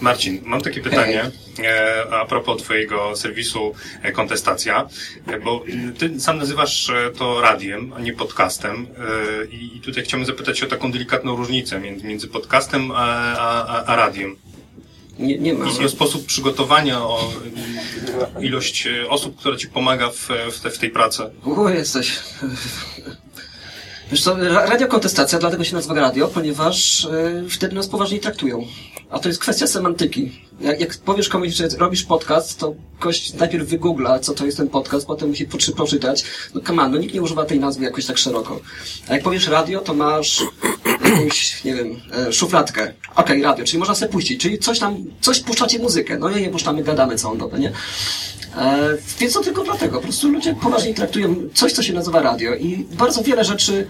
[0.00, 4.88] Marcin, mam takie pytanie e, a propos Twojego serwisu e, Kontestacja,
[5.26, 5.64] e, bo
[5.98, 8.86] Ty sam nazywasz to radiem, a nie podcastem
[9.50, 14.36] i tutaj chciałbym zapytać o taką delikatną różnicę między podcastem a, a, a radiem.
[15.18, 15.66] Nie, nie ma.
[15.80, 17.32] I o sposób przygotowania, o
[18.40, 21.22] ilość osób, która Ci pomaga w, w, te, w tej pracy.
[21.44, 22.18] O, jesteś
[24.10, 27.08] Wiesz co, radiokontestacja dlatego się nazywa radio, ponieważ
[27.42, 28.66] yy, wtedy nas poważniej traktują.
[29.10, 30.32] A to jest kwestia semantyki.
[30.60, 34.68] Jak, jak powiesz komuś, że robisz podcast, to ktoś najpierw wygoogla, co to jest ten
[34.68, 36.24] podcast, potem musi poczytać.
[36.54, 38.60] No come on, no nikt nie używa tej nazwy jakoś tak szeroko.
[39.08, 40.42] A jak powiesz radio, to masz
[41.04, 42.82] jakąś, nie wiem, e, szufladkę.
[42.82, 46.18] Okej, okay, radio, czyli można sobie puścić, czyli coś tam, coś puszczacie muzykę.
[46.18, 47.72] No nie, nie puszczamy, gadamy całą dobę, nie?
[48.56, 49.96] E, więc to tylko dlatego.
[49.96, 53.86] Po prostu ludzie poważniej traktują coś, co się nazywa radio i bardzo wiele rzeczy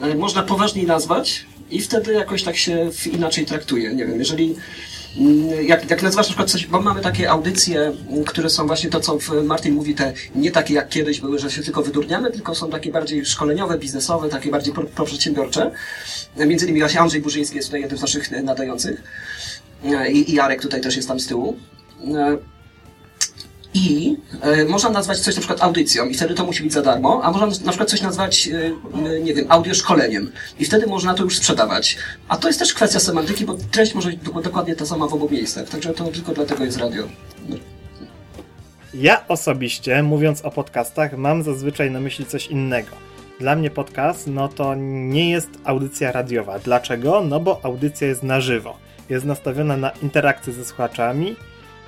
[0.00, 3.94] e, można poważniej nazwać i wtedy jakoś tak się inaczej traktuje.
[3.94, 4.56] Nie wiem, jeżeli
[5.16, 7.92] mm, jak, jak nazywasz na przykład coś, bo mamy takie audycje,
[8.26, 11.62] które są właśnie to, co Martin mówi, te nie takie jak kiedyś były, że się
[11.62, 15.70] tylko wydurniamy, tylko są takie bardziej szkoleniowe, biznesowe, takie bardziej proprzedsiębiorcze.
[16.36, 19.02] Między innymi właśnie Andrzej Burzyński jest tutaj jednym z naszych nadających
[19.84, 21.56] e, i, i Jarek tutaj też jest tam z tyłu.
[23.74, 24.16] I
[24.60, 27.30] y, można nazwać coś na przykład audycją i wtedy to musi być za darmo, a
[27.30, 31.36] można na przykład coś nazwać, y, nie wiem, audio szkoleniem i wtedy można to już
[31.36, 31.98] sprzedawać.
[32.28, 35.30] A to jest też kwestia semantyki, bo treść może być dokładnie ta sama w obu
[35.30, 37.04] miejscach, także to tylko dlatego jest radio.
[38.94, 42.90] Ja osobiście, mówiąc o podcastach, mam zazwyczaj na myśli coś innego.
[43.40, 46.58] Dla mnie podcast, no to nie jest audycja radiowa.
[46.58, 47.20] Dlaczego?
[47.20, 48.76] No bo audycja jest na żywo.
[49.08, 51.36] Jest nastawiona na interakcję ze słuchaczami,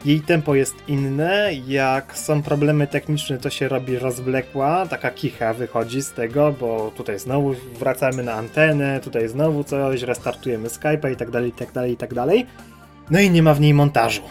[0.04, 6.02] jej tempo jest inne, jak są problemy techniczne, to się robi rozwlekła, taka kicha wychodzi
[6.02, 11.30] z tego, bo tutaj znowu wracamy na antenę, tutaj znowu coś, restartujemy Skype'a i tak
[11.30, 12.46] dalej, i tak dalej, i tak dalej.
[13.11, 14.22] No i nie ma w niej montażu.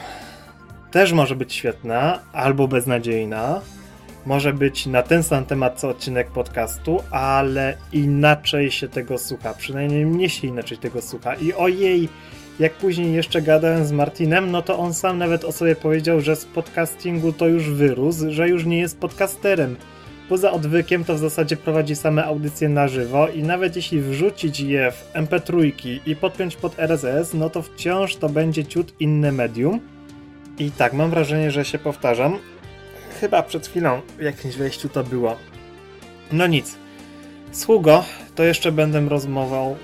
[0.91, 3.61] Też może być świetna, albo beznadziejna,
[4.25, 9.53] może być na ten sam temat co odcinek podcastu, ale inaczej się tego słucha.
[9.53, 11.35] Przynajmniej mnie się inaczej tego słucha.
[11.35, 12.09] I ojej,
[12.59, 16.35] jak później jeszcze gadałem z Martinem, no to on sam nawet o sobie powiedział, że
[16.35, 19.75] z podcastingu to już wyrósł, że już nie jest podcasterem.
[20.29, 24.91] Poza odwykiem to w zasadzie prowadzi same audycje na żywo i nawet jeśli wrzucić je
[24.91, 25.71] w MP3
[26.05, 29.79] i podpiąć pod RSS, no to wciąż to będzie ciut inne medium.
[30.59, 32.37] I tak, mam wrażenie, że się powtarzam.
[33.21, 35.37] Chyba przed chwilą w jakimś wejściu to było.
[36.31, 36.84] No nic.
[37.55, 39.77] Sługo to jeszcze będę rozmową.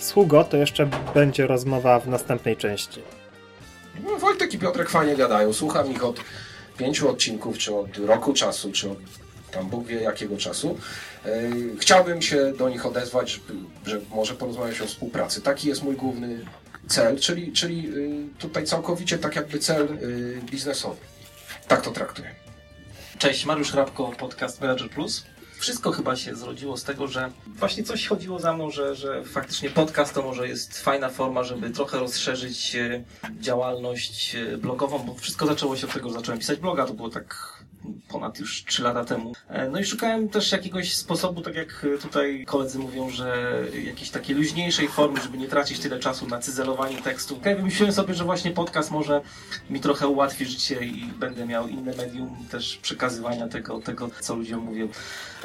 [0.00, 3.02] Sługo to jeszcze będzie rozmowa w następnej części.
[4.04, 5.52] No, Wojtek i Piotrek fajnie gadają.
[5.52, 6.20] Słucham ich od
[6.78, 8.98] pięciu odcinków, czy od roku czasu, czy od
[9.50, 10.78] tam Bóg wie jakiego czasu.
[11.24, 13.54] Yy, Chciałbym się do nich odezwać, żeby,
[13.86, 15.40] że może porozmawiać o współpracy.
[15.40, 16.44] Taki jest mój główny
[16.88, 21.00] cel, czyli, czyli yy, tutaj całkowicie tak jakby cel yy, biznesowy.
[21.68, 22.34] Tak to traktuję.
[23.18, 25.24] Cześć, Mariusz Rabko, podcast Manager Plus.
[25.60, 29.70] Wszystko chyba się zrodziło z tego, że właśnie coś chodziło za mną, że, że faktycznie
[29.70, 33.04] podcast to może jest fajna forma, żeby trochę rozszerzyć e,
[33.40, 37.10] działalność e, blogową, bo wszystko zaczęło się od tego, że zacząłem pisać bloga, to było
[37.10, 37.59] tak
[38.08, 39.32] ponad już 3 lata temu.
[39.48, 44.36] E, No i szukałem też jakiegoś sposobu, tak jak tutaj koledzy mówią, że jakiejś takiej
[44.36, 47.40] luźniejszej formy, żeby nie tracić tyle czasu na cyzelowanie tekstu.
[47.44, 49.20] Ja wymyśliłem sobie, że właśnie podcast może
[49.70, 54.60] mi trochę ułatwi życie i będę miał inne medium też przekazywania tego, tego co ludziom
[54.60, 54.88] mówią.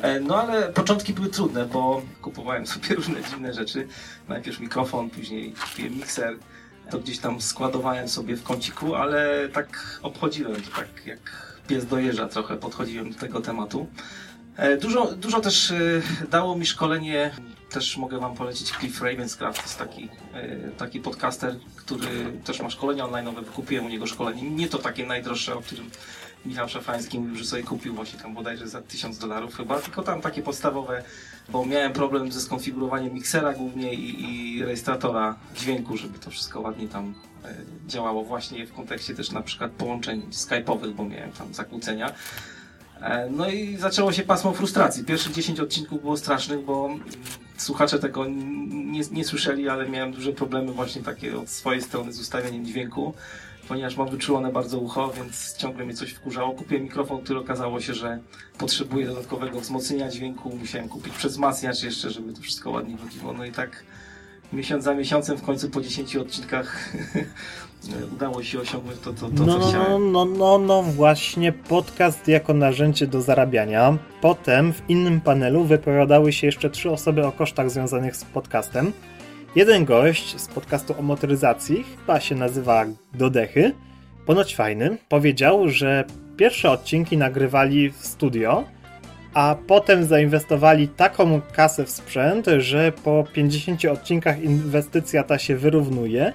[0.01, 3.87] E, No ale początki były trudne, bo kupowałem sobie różne dziwne rzeczy.
[4.27, 6.37] Najpierw mikrofon, później kupiłem mikser.
[6.91, 12.27] To gdzieś tam składowałem sobie w kąciku, ale tak obchodziłem to tak jak pies dojeżdża
[12.27, 13.87] trochę, podchodziłem do tego tematu.
[14.57, 16.01] E, Dużo, dużo też e,
[16.31, 17.31] dało mi szkolenie,
[17.69, 22.07] też mogę Wam polecić Cliff Ravenscraft, jest taki, e, taki podcaster, który
[22.45, 25.89] też ma szkolenia online, wykupiłem u niego szkolenie, nie to takie najdroższe, o którym
[26.45, 30.21] Michał Szafański mówił, że sobie kupił właśnie tam bodajże za 1000 dolarów chyba, tylko tam
[30.21, 31.03] takie podstawowe,
[31.49, 34.23] bo miałem problem ze skonfigurowaniem miksera głównie i,
[34.57, 37.13] i rejestratora dźwięku, żeby to wszystko ładnie tam
[37.45, 37.55] e,
[37.87, 42.11] działało właśnie w kontekście też na przykład połączeń skype'owych, bo miałem tam zakłócenia.
[43.01, 45.03] E, No i zaczęło się pasmo frustracji.
[45.05, 46.89] Pierwszych 10 odcinków było strasznych, bo
[47.57, 52.19] słuchacze tego nie, nie słyszeli, ale miałem duże problemy właśnie takie od swojej strony z
[52.19, 53.13] ustawieniem dźwięku,
[53.67, 56.53] ponieważ mam wyczulone bardzo ucho, więc ciągle mnie coś wkurzało.
[56.53, 58.19] Kupiłem mikrofon, który okazało się, że
[58.57, 60.55] potrzebuje dodatkowego wzmocnienia dźwięku.
[60.59, 63.33] Musiałem kupić przezmacniacz jeszcze, żeby to wszystko ładnie chodziło.
[63.33, 63.83] No i tak
[64.53, 66.93] miesiąc za miesiącem w końcu po 10 odcinkach
[68.13, 70.11] udało się osiągnąć to, to, to No, co chciałem.
[70.11, 73.97] no, no, no, no, właśnie podcast jako narzędzie do zarabiania.
[74.21, 78.93] Potem w innym panelu wypowiadały się jeszcze trzy osoby o kosztach związanych z podcastem.
[79.55, 83.73] Jeden gość z podcastu o motoryzacji, chyba się nazywa Dodechy,
[84.25, 86.03] ponoć fajny, powiedział, że
[86.37, 88.63] pierwsze odcinki nagrywali w studio,
[89.33, 96.33] a potem zainwestowali taką kasę w sprzęt, że po 50 odcinkach inwestycja ta się wyrównuje.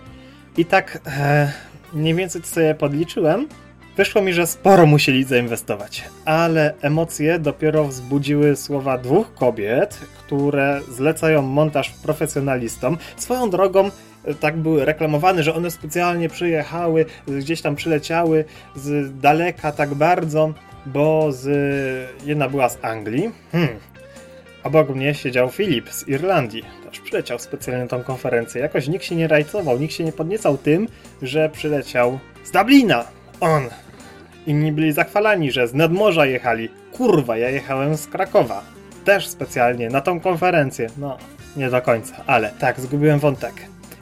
[0.57, 1.53] I tak e,
[1.93, 3.49] mniej więcej sobie podliczyłem.
[4.01, 11.43] Wyszło mi, że sporo musieli zainwestować, ale emocje dopiero wzbudziły słowa dwóch kobiet, które zlecają
[11.43, 12.99] montaż profesjonalistom.
[13.17, 13.91] Swoją drogą
[14.25, 18.45] e, tak były reklamowane, że one specjalnie przyjechały, gdzieś tam przyleciały
[18.77, 20.53] z daleka tak bardzo,
[20.87, 21.49] bo z,
[22.25, 23.31] jedna była z Anglii.
[23.53, 23.71] Hmm.
[24.65, 26.65] Obok mnie siedział Filip z Irlandii.
[26.91, 28.61] Też przyleciał specjalnie na tą konferencję.
[28.61, 30.89] Jakoś nikt się nie rajcował, nikt się nie podniecał tym,
[31.23, 33.05] że przyleciał z Dublina.
[33.41, 33.63] On.
[34.47, 36.69] Inni byli zachwalani, że z nadmorza jechali.
[36.93, 38.63] Kurwa, ja jechałem z Krakowa.
[39.05, 40.87] Też specjalnie na tą konferencję.
[40.99, 41.19] No,
[41.57, 43.55] nie do końca, ale tak, zgubiłem wątek.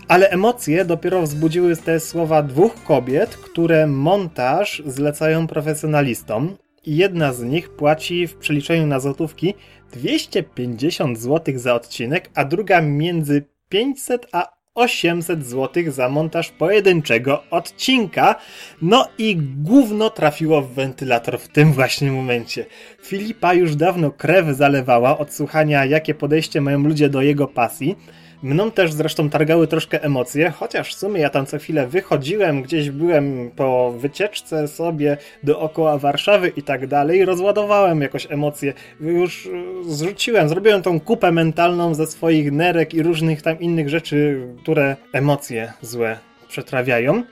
[0.09, 6.57] Ale emocje dopiero wzbudziły te słowa dwóch kobiet, które montaż zlecają profesjonalistom.
[6.85, 9.55] I jedna z nich płaci w przeliczeniu na złotówki
[9.92, 18.35] 250 zł za odcinek, a druga między 500 a 800 zł za montaż pojedynczego odcinka.
[18.83, 22.67] No i gówno trafiło w wentylator w tym właśnie momencie.
[23.03, 27.97] Filipa już dawno krew zalewała od słuchania, jakie podejście mają ludzie do jego pasji.
[28.42, 32.90] Mną też zresztą targały troszkę emocje, chociaż w sumie ja tam co chwilę wychodziłem, gdzieś
[32.90, 39.51] byłem po wycieczce sobie dookoła Warszawy i tak dalej, rozładowałem jakoś emocje, już e,
[39.92, 45.72] zrzuciłem, zrobiłem tą kupę mentalną ze swoich nerek i różnych tam innych rzeczy, które emocje
[45.83, 47.22] złe przetrawiają.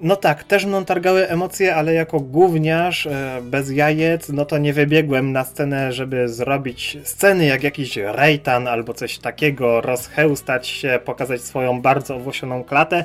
[0.00, 4.72] No tak, też mną targały emocje, ale jako gówniarz, e, bez jajec, no to nie
[4.72, 11.40] wybiegłem na scenę, żeby zrobić sceny jak jakiś rejtan albo coś takiego, rozchełstać się, pokazać
[11.40, 13.04] swoją bardzo owłosioną klatę.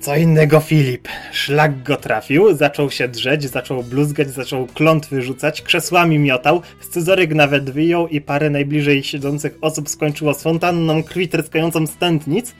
[0.00, 1.08] Co innego Filip.
[1.32, 7.70] Szlak go trafił, zaczął się drzeć, zaczął bluzgać, zaczął klątwy rzucać, krzesłami miotał, scyzoryk nawet
[7.70, 12.54] wyjął i parę najbliżej siedzących osób skończyło z fontanną krwi tryskającą z tętnic.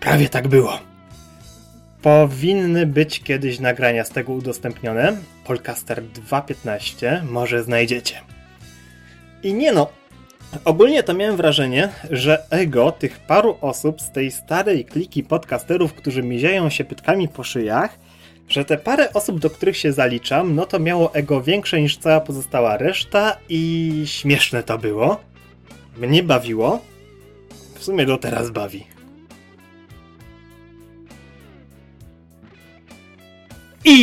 [0.00, 0.89] Prawie tak było.
[2.02, 5.16] Powinny być kiedyś nagrania z tego udostępnione.
[5.44, 8.20] Polcaster 2.15 może znajdziecie.
[9.42, 9.90] I nie no,
[10.64, 16.22] Ogólnie to miałem wrażenie, że ego tych paru osób z tej starej kliki podcasterów, którzy
[16.22, 17.98] mizieją się pytkami po szyjach,
[18.48, 22.20] że te parę osób, do których się zaliczam, no to miało ego większe niż cała
[22.20, 25.20] pozostała reszta i śmieszne to było.
[25.96, 26.80] Mnie bawiło.
[27.74, 28.99] W sumie do teraz bawi.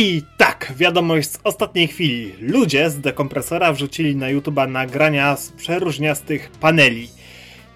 [0.00, 2.34] I tak, wiadomość z ostatniej chwili.
[2.40, 7.08] Ludzie z dekompresora wrzucili na YouTube'a nagrania z przeróżniastych paneli.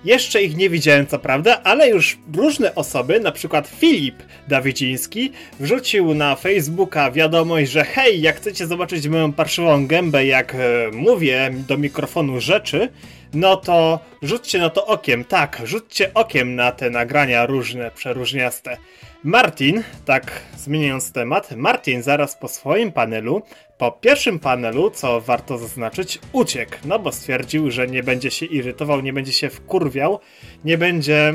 [0.04, 4.14] Jeszcze ich nie widziałem, co prawda, ale już różne osoby, na przykład Filip
[4.48, 10.58] Dawidziński, wrzucił na Facebooka wiadomość, że hej, jak chcecie zobaczyć moją parszywą gębę, jak e,
[10.92, 12.88] mówię do mikrofonu rzeczy,
[13.34, 15.24] no to rzućcie na to okiem.
[15.24, 18.76] Tak, rzućcie okiem na te nagrania różne, przeróżniaste.
[19.24, 23.42] Martin, tak zmieniając temat, Martin zaraz po swoim panelu,
[23.78, 29.00] po pierwszym panelu, co warto zaznaczyć, uciekł, no bo stwierdził, że nie będzie się irytował,
[29.00, 30.20] nie będzie się wkurwiał,
[30.64, 31.34] nie będzie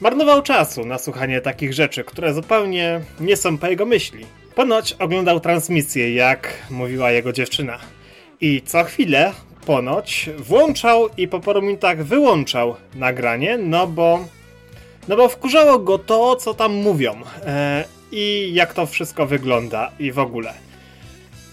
[0.00, 4.26] marnował czasu na słuchanie takich rzeczy, które zupełnie nie są po jego myśli.
[4.54, 7.78] Ponoć oglądał transmisję, jak mówiła jego dziewczyna.
[8.40, 9.32] I co chwilę,
[9.66, 14.24] ponoć, włączał i po paru minutach wyłączał nagranie, no bo
[15.08, 17.14] no bo wkurzało go to, co tam mówią
[17.46, 20.54] e, i jak to wszystko wygląda i w ogóle.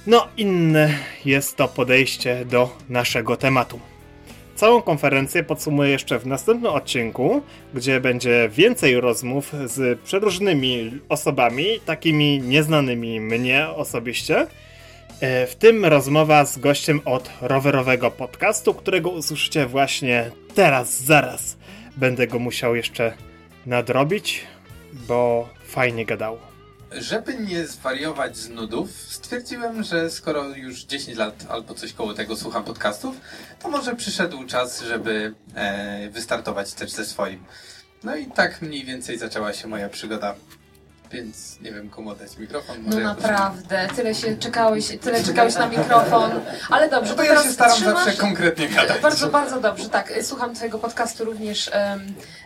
[0.08, 0.94] No, inne
[1.26, 3.80] jest to podejście do naszego tematu.
[4.56, 7.42] Całą konferencję podsumuję jeszcze w następnym odcinku,
[7.74, 14.48] gdzie będzie więcej rozmów z przeróżnymi osobami, takimi nieznanymi mnie osobiście.
[15.22, 21.58] E, w tym rozmowa z gościem od rowerowego podcastu, którego usłyszycie właśnie teraz, zaraz.
[21.98, 23.14] Będę go musiał jeszcze
[23.70, 24.48] nadrobić,
[24.94, 26.40] bo fajnie gadało.
[26.92, 32.36] Żeby nie zwariować z nudów, stwierdziłem, że skoro już 10 lat albo coś koło tego
[32.36, 33.16] słucham podcastów,
[33.60, 37.44] to może przyszedł czas, żeby e, wystartować też ze swoim.
[38.04, 40.36] No i tak mniej więcej zaczęła się moja przygoda
[41.12, 42.78] więc nie wiem komu dać mikrofon.
[42.86, 46.32] No ja naprawdę, tyle się czekałeś, tyle czekałeś na mikrofon,
[46.70, 47.12] ale dobrze.
[47.12, 48.06] No to, to ja się staram trzymasz...
[48.06, 49.02] zawsze konkretnie gadać.
[49.02, 50.14] Bardzo, bardzo dobrze, tak.
[50.22, 51.72] Słucham twojego podcastu również,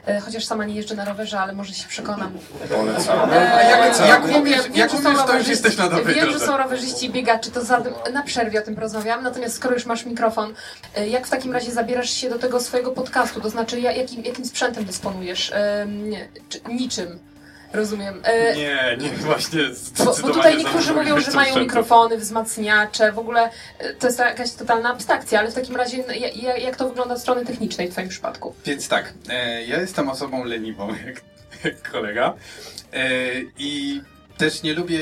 [0.07, 2.33] um, chociaż sama nie jeżdżę na rowerze, ale może się przekonam.
[2.69, 3.29] Polecam.
[3.33, 4.91] E, A jak, mówisz, wiem, jak
[5.27, 7.83] to już jesteś na dobrej Wiem, że są rowerzyści i biegacze, to za,
[8.13, 10.53] na przerwie o tym porozmawiam, natomiast skoro już masz mikrofon,
[10.95, 14.45] e, jak w takim razie zabierasz się do tego swojego podcastu, to znaczy jakim, jakim
[14.45, 15.53] sprzętem dysponujesz?
[15.79, 16.11] Um,
[16.69, 17.32] niczym.
[17.73, 18.21] Rozumiem.
[18.23, 19.59] E, nie, nie, właśnie
[19.97, 23.49] bo, bo tutaj niektórzy mówią, że mają mikrofony, wzmacniacze, w ogóle
[23.79, 26.03] e, to jest jakaś totalna abstrakcja, ale w takim razie
[26.57, 28.55] jak to wygląda od strony technicznej w Twoim przypadku?
[28.65, 31.21] Więc tak, e, ja jestem osobą leniwą, jak,
[31.63, 32.33] jak kolega
[32.93, 33.07] e,
[33.57, 34.01] i
[34.37, 34.99] też nie lubię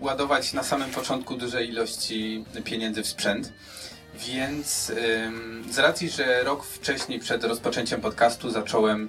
[0.00, 3.52] ładować na samym początku dużej ilości pieniędzy w sprzęt.
[4.14, 4.92] Więc
[5.70, 9.08] z racji, że rok wcześniej przed rozpoczęciem podcastu zacząłem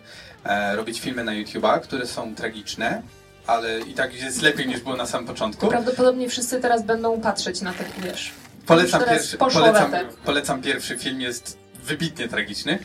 [0.76, 3.02] robić filmy na YouTube'a, które są tragiczne,
[3.48, 5.68] ale i tak jest lepiej niż było na samym początku.
[5.68, 8.32] Prawdopodobnie wszyscy teraz będą patrzeć na te, wiesz.
[8.66, 9.92] Polecam pierwszy, polecam,
[10.26, 12.80] polecam pierwszy film, jest wybitnie tragiczny,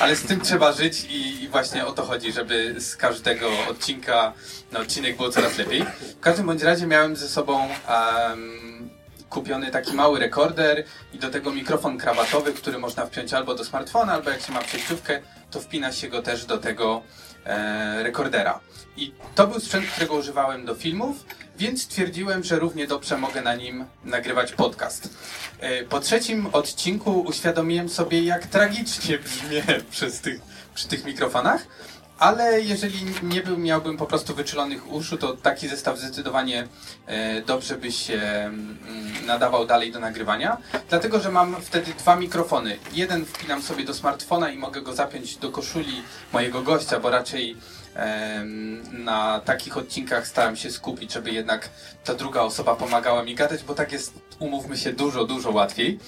[0.00, 4.32] ale z tym trzeba żyć i, i, właśnie o to chodzi, żeby z każdego odcinka
[4.72, 5.84] na odcinek było coraz lepiej.
[6.16, 8.90] W każdym bądź razie miałem ze sobą um,
[9.28, 14.12] kupiony taki mały rekorder i do tego mikrofon krawatowy, który można wpiąć albo do smartfona,
[14.12, 17.02] albo jak się ma przejściówkę, to wpina się go też do tego
[17.44, 18.60] e, rekordera.
[18.96, 21.24] I to był sprzęt, którego używałem do filmów,
[21.58, 25.08] więc stwierdziłem, że równie dobrze mogę na nim nagrywać podcast.
[25.60, 30.40] E, po trzecim odcinku uświadomiłem sobie, jak tragicznie brzmię przez tych,
[30.74, 31.66] przy tych mikrofonach,
[32.20, 36.68] ale jeżeli nie był, miałbym po prostu wyczulonych uszu, to taki zestaw zdecydowanie
[37.06, 38.76] e, dobrze by się mm,
[39.26, 40.56] nadawał dalej do nagrywania,
[40.88, 42.78] dlatego że mam wtedy dwa mikrofony.
[42.92, 46.02] Jeden wpinam sobie do smartfona i mogę go zapiąć do koszuli
[46.32, 47.56] mojego gościa, bo raczej
[48.92, 51.70] na takich odcinkach staram się skupić, żeby jednak
[52.04, 55.98] ta druga osoba pomagała mi gadać, bo tak jest, umówmy się, dużo, dużo łatwiej.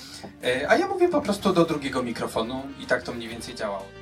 [0.45, 4.02] E, a ja mówię po prostu do drugiego mikrofonu i tak to mniej więcej działało.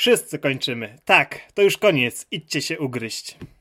[0.00, 0.98] Wszyscy kończymy.
[1.04, 2.26] Tak, to już koniec.
[2.30, 3.36] Idźcie się ugryźć.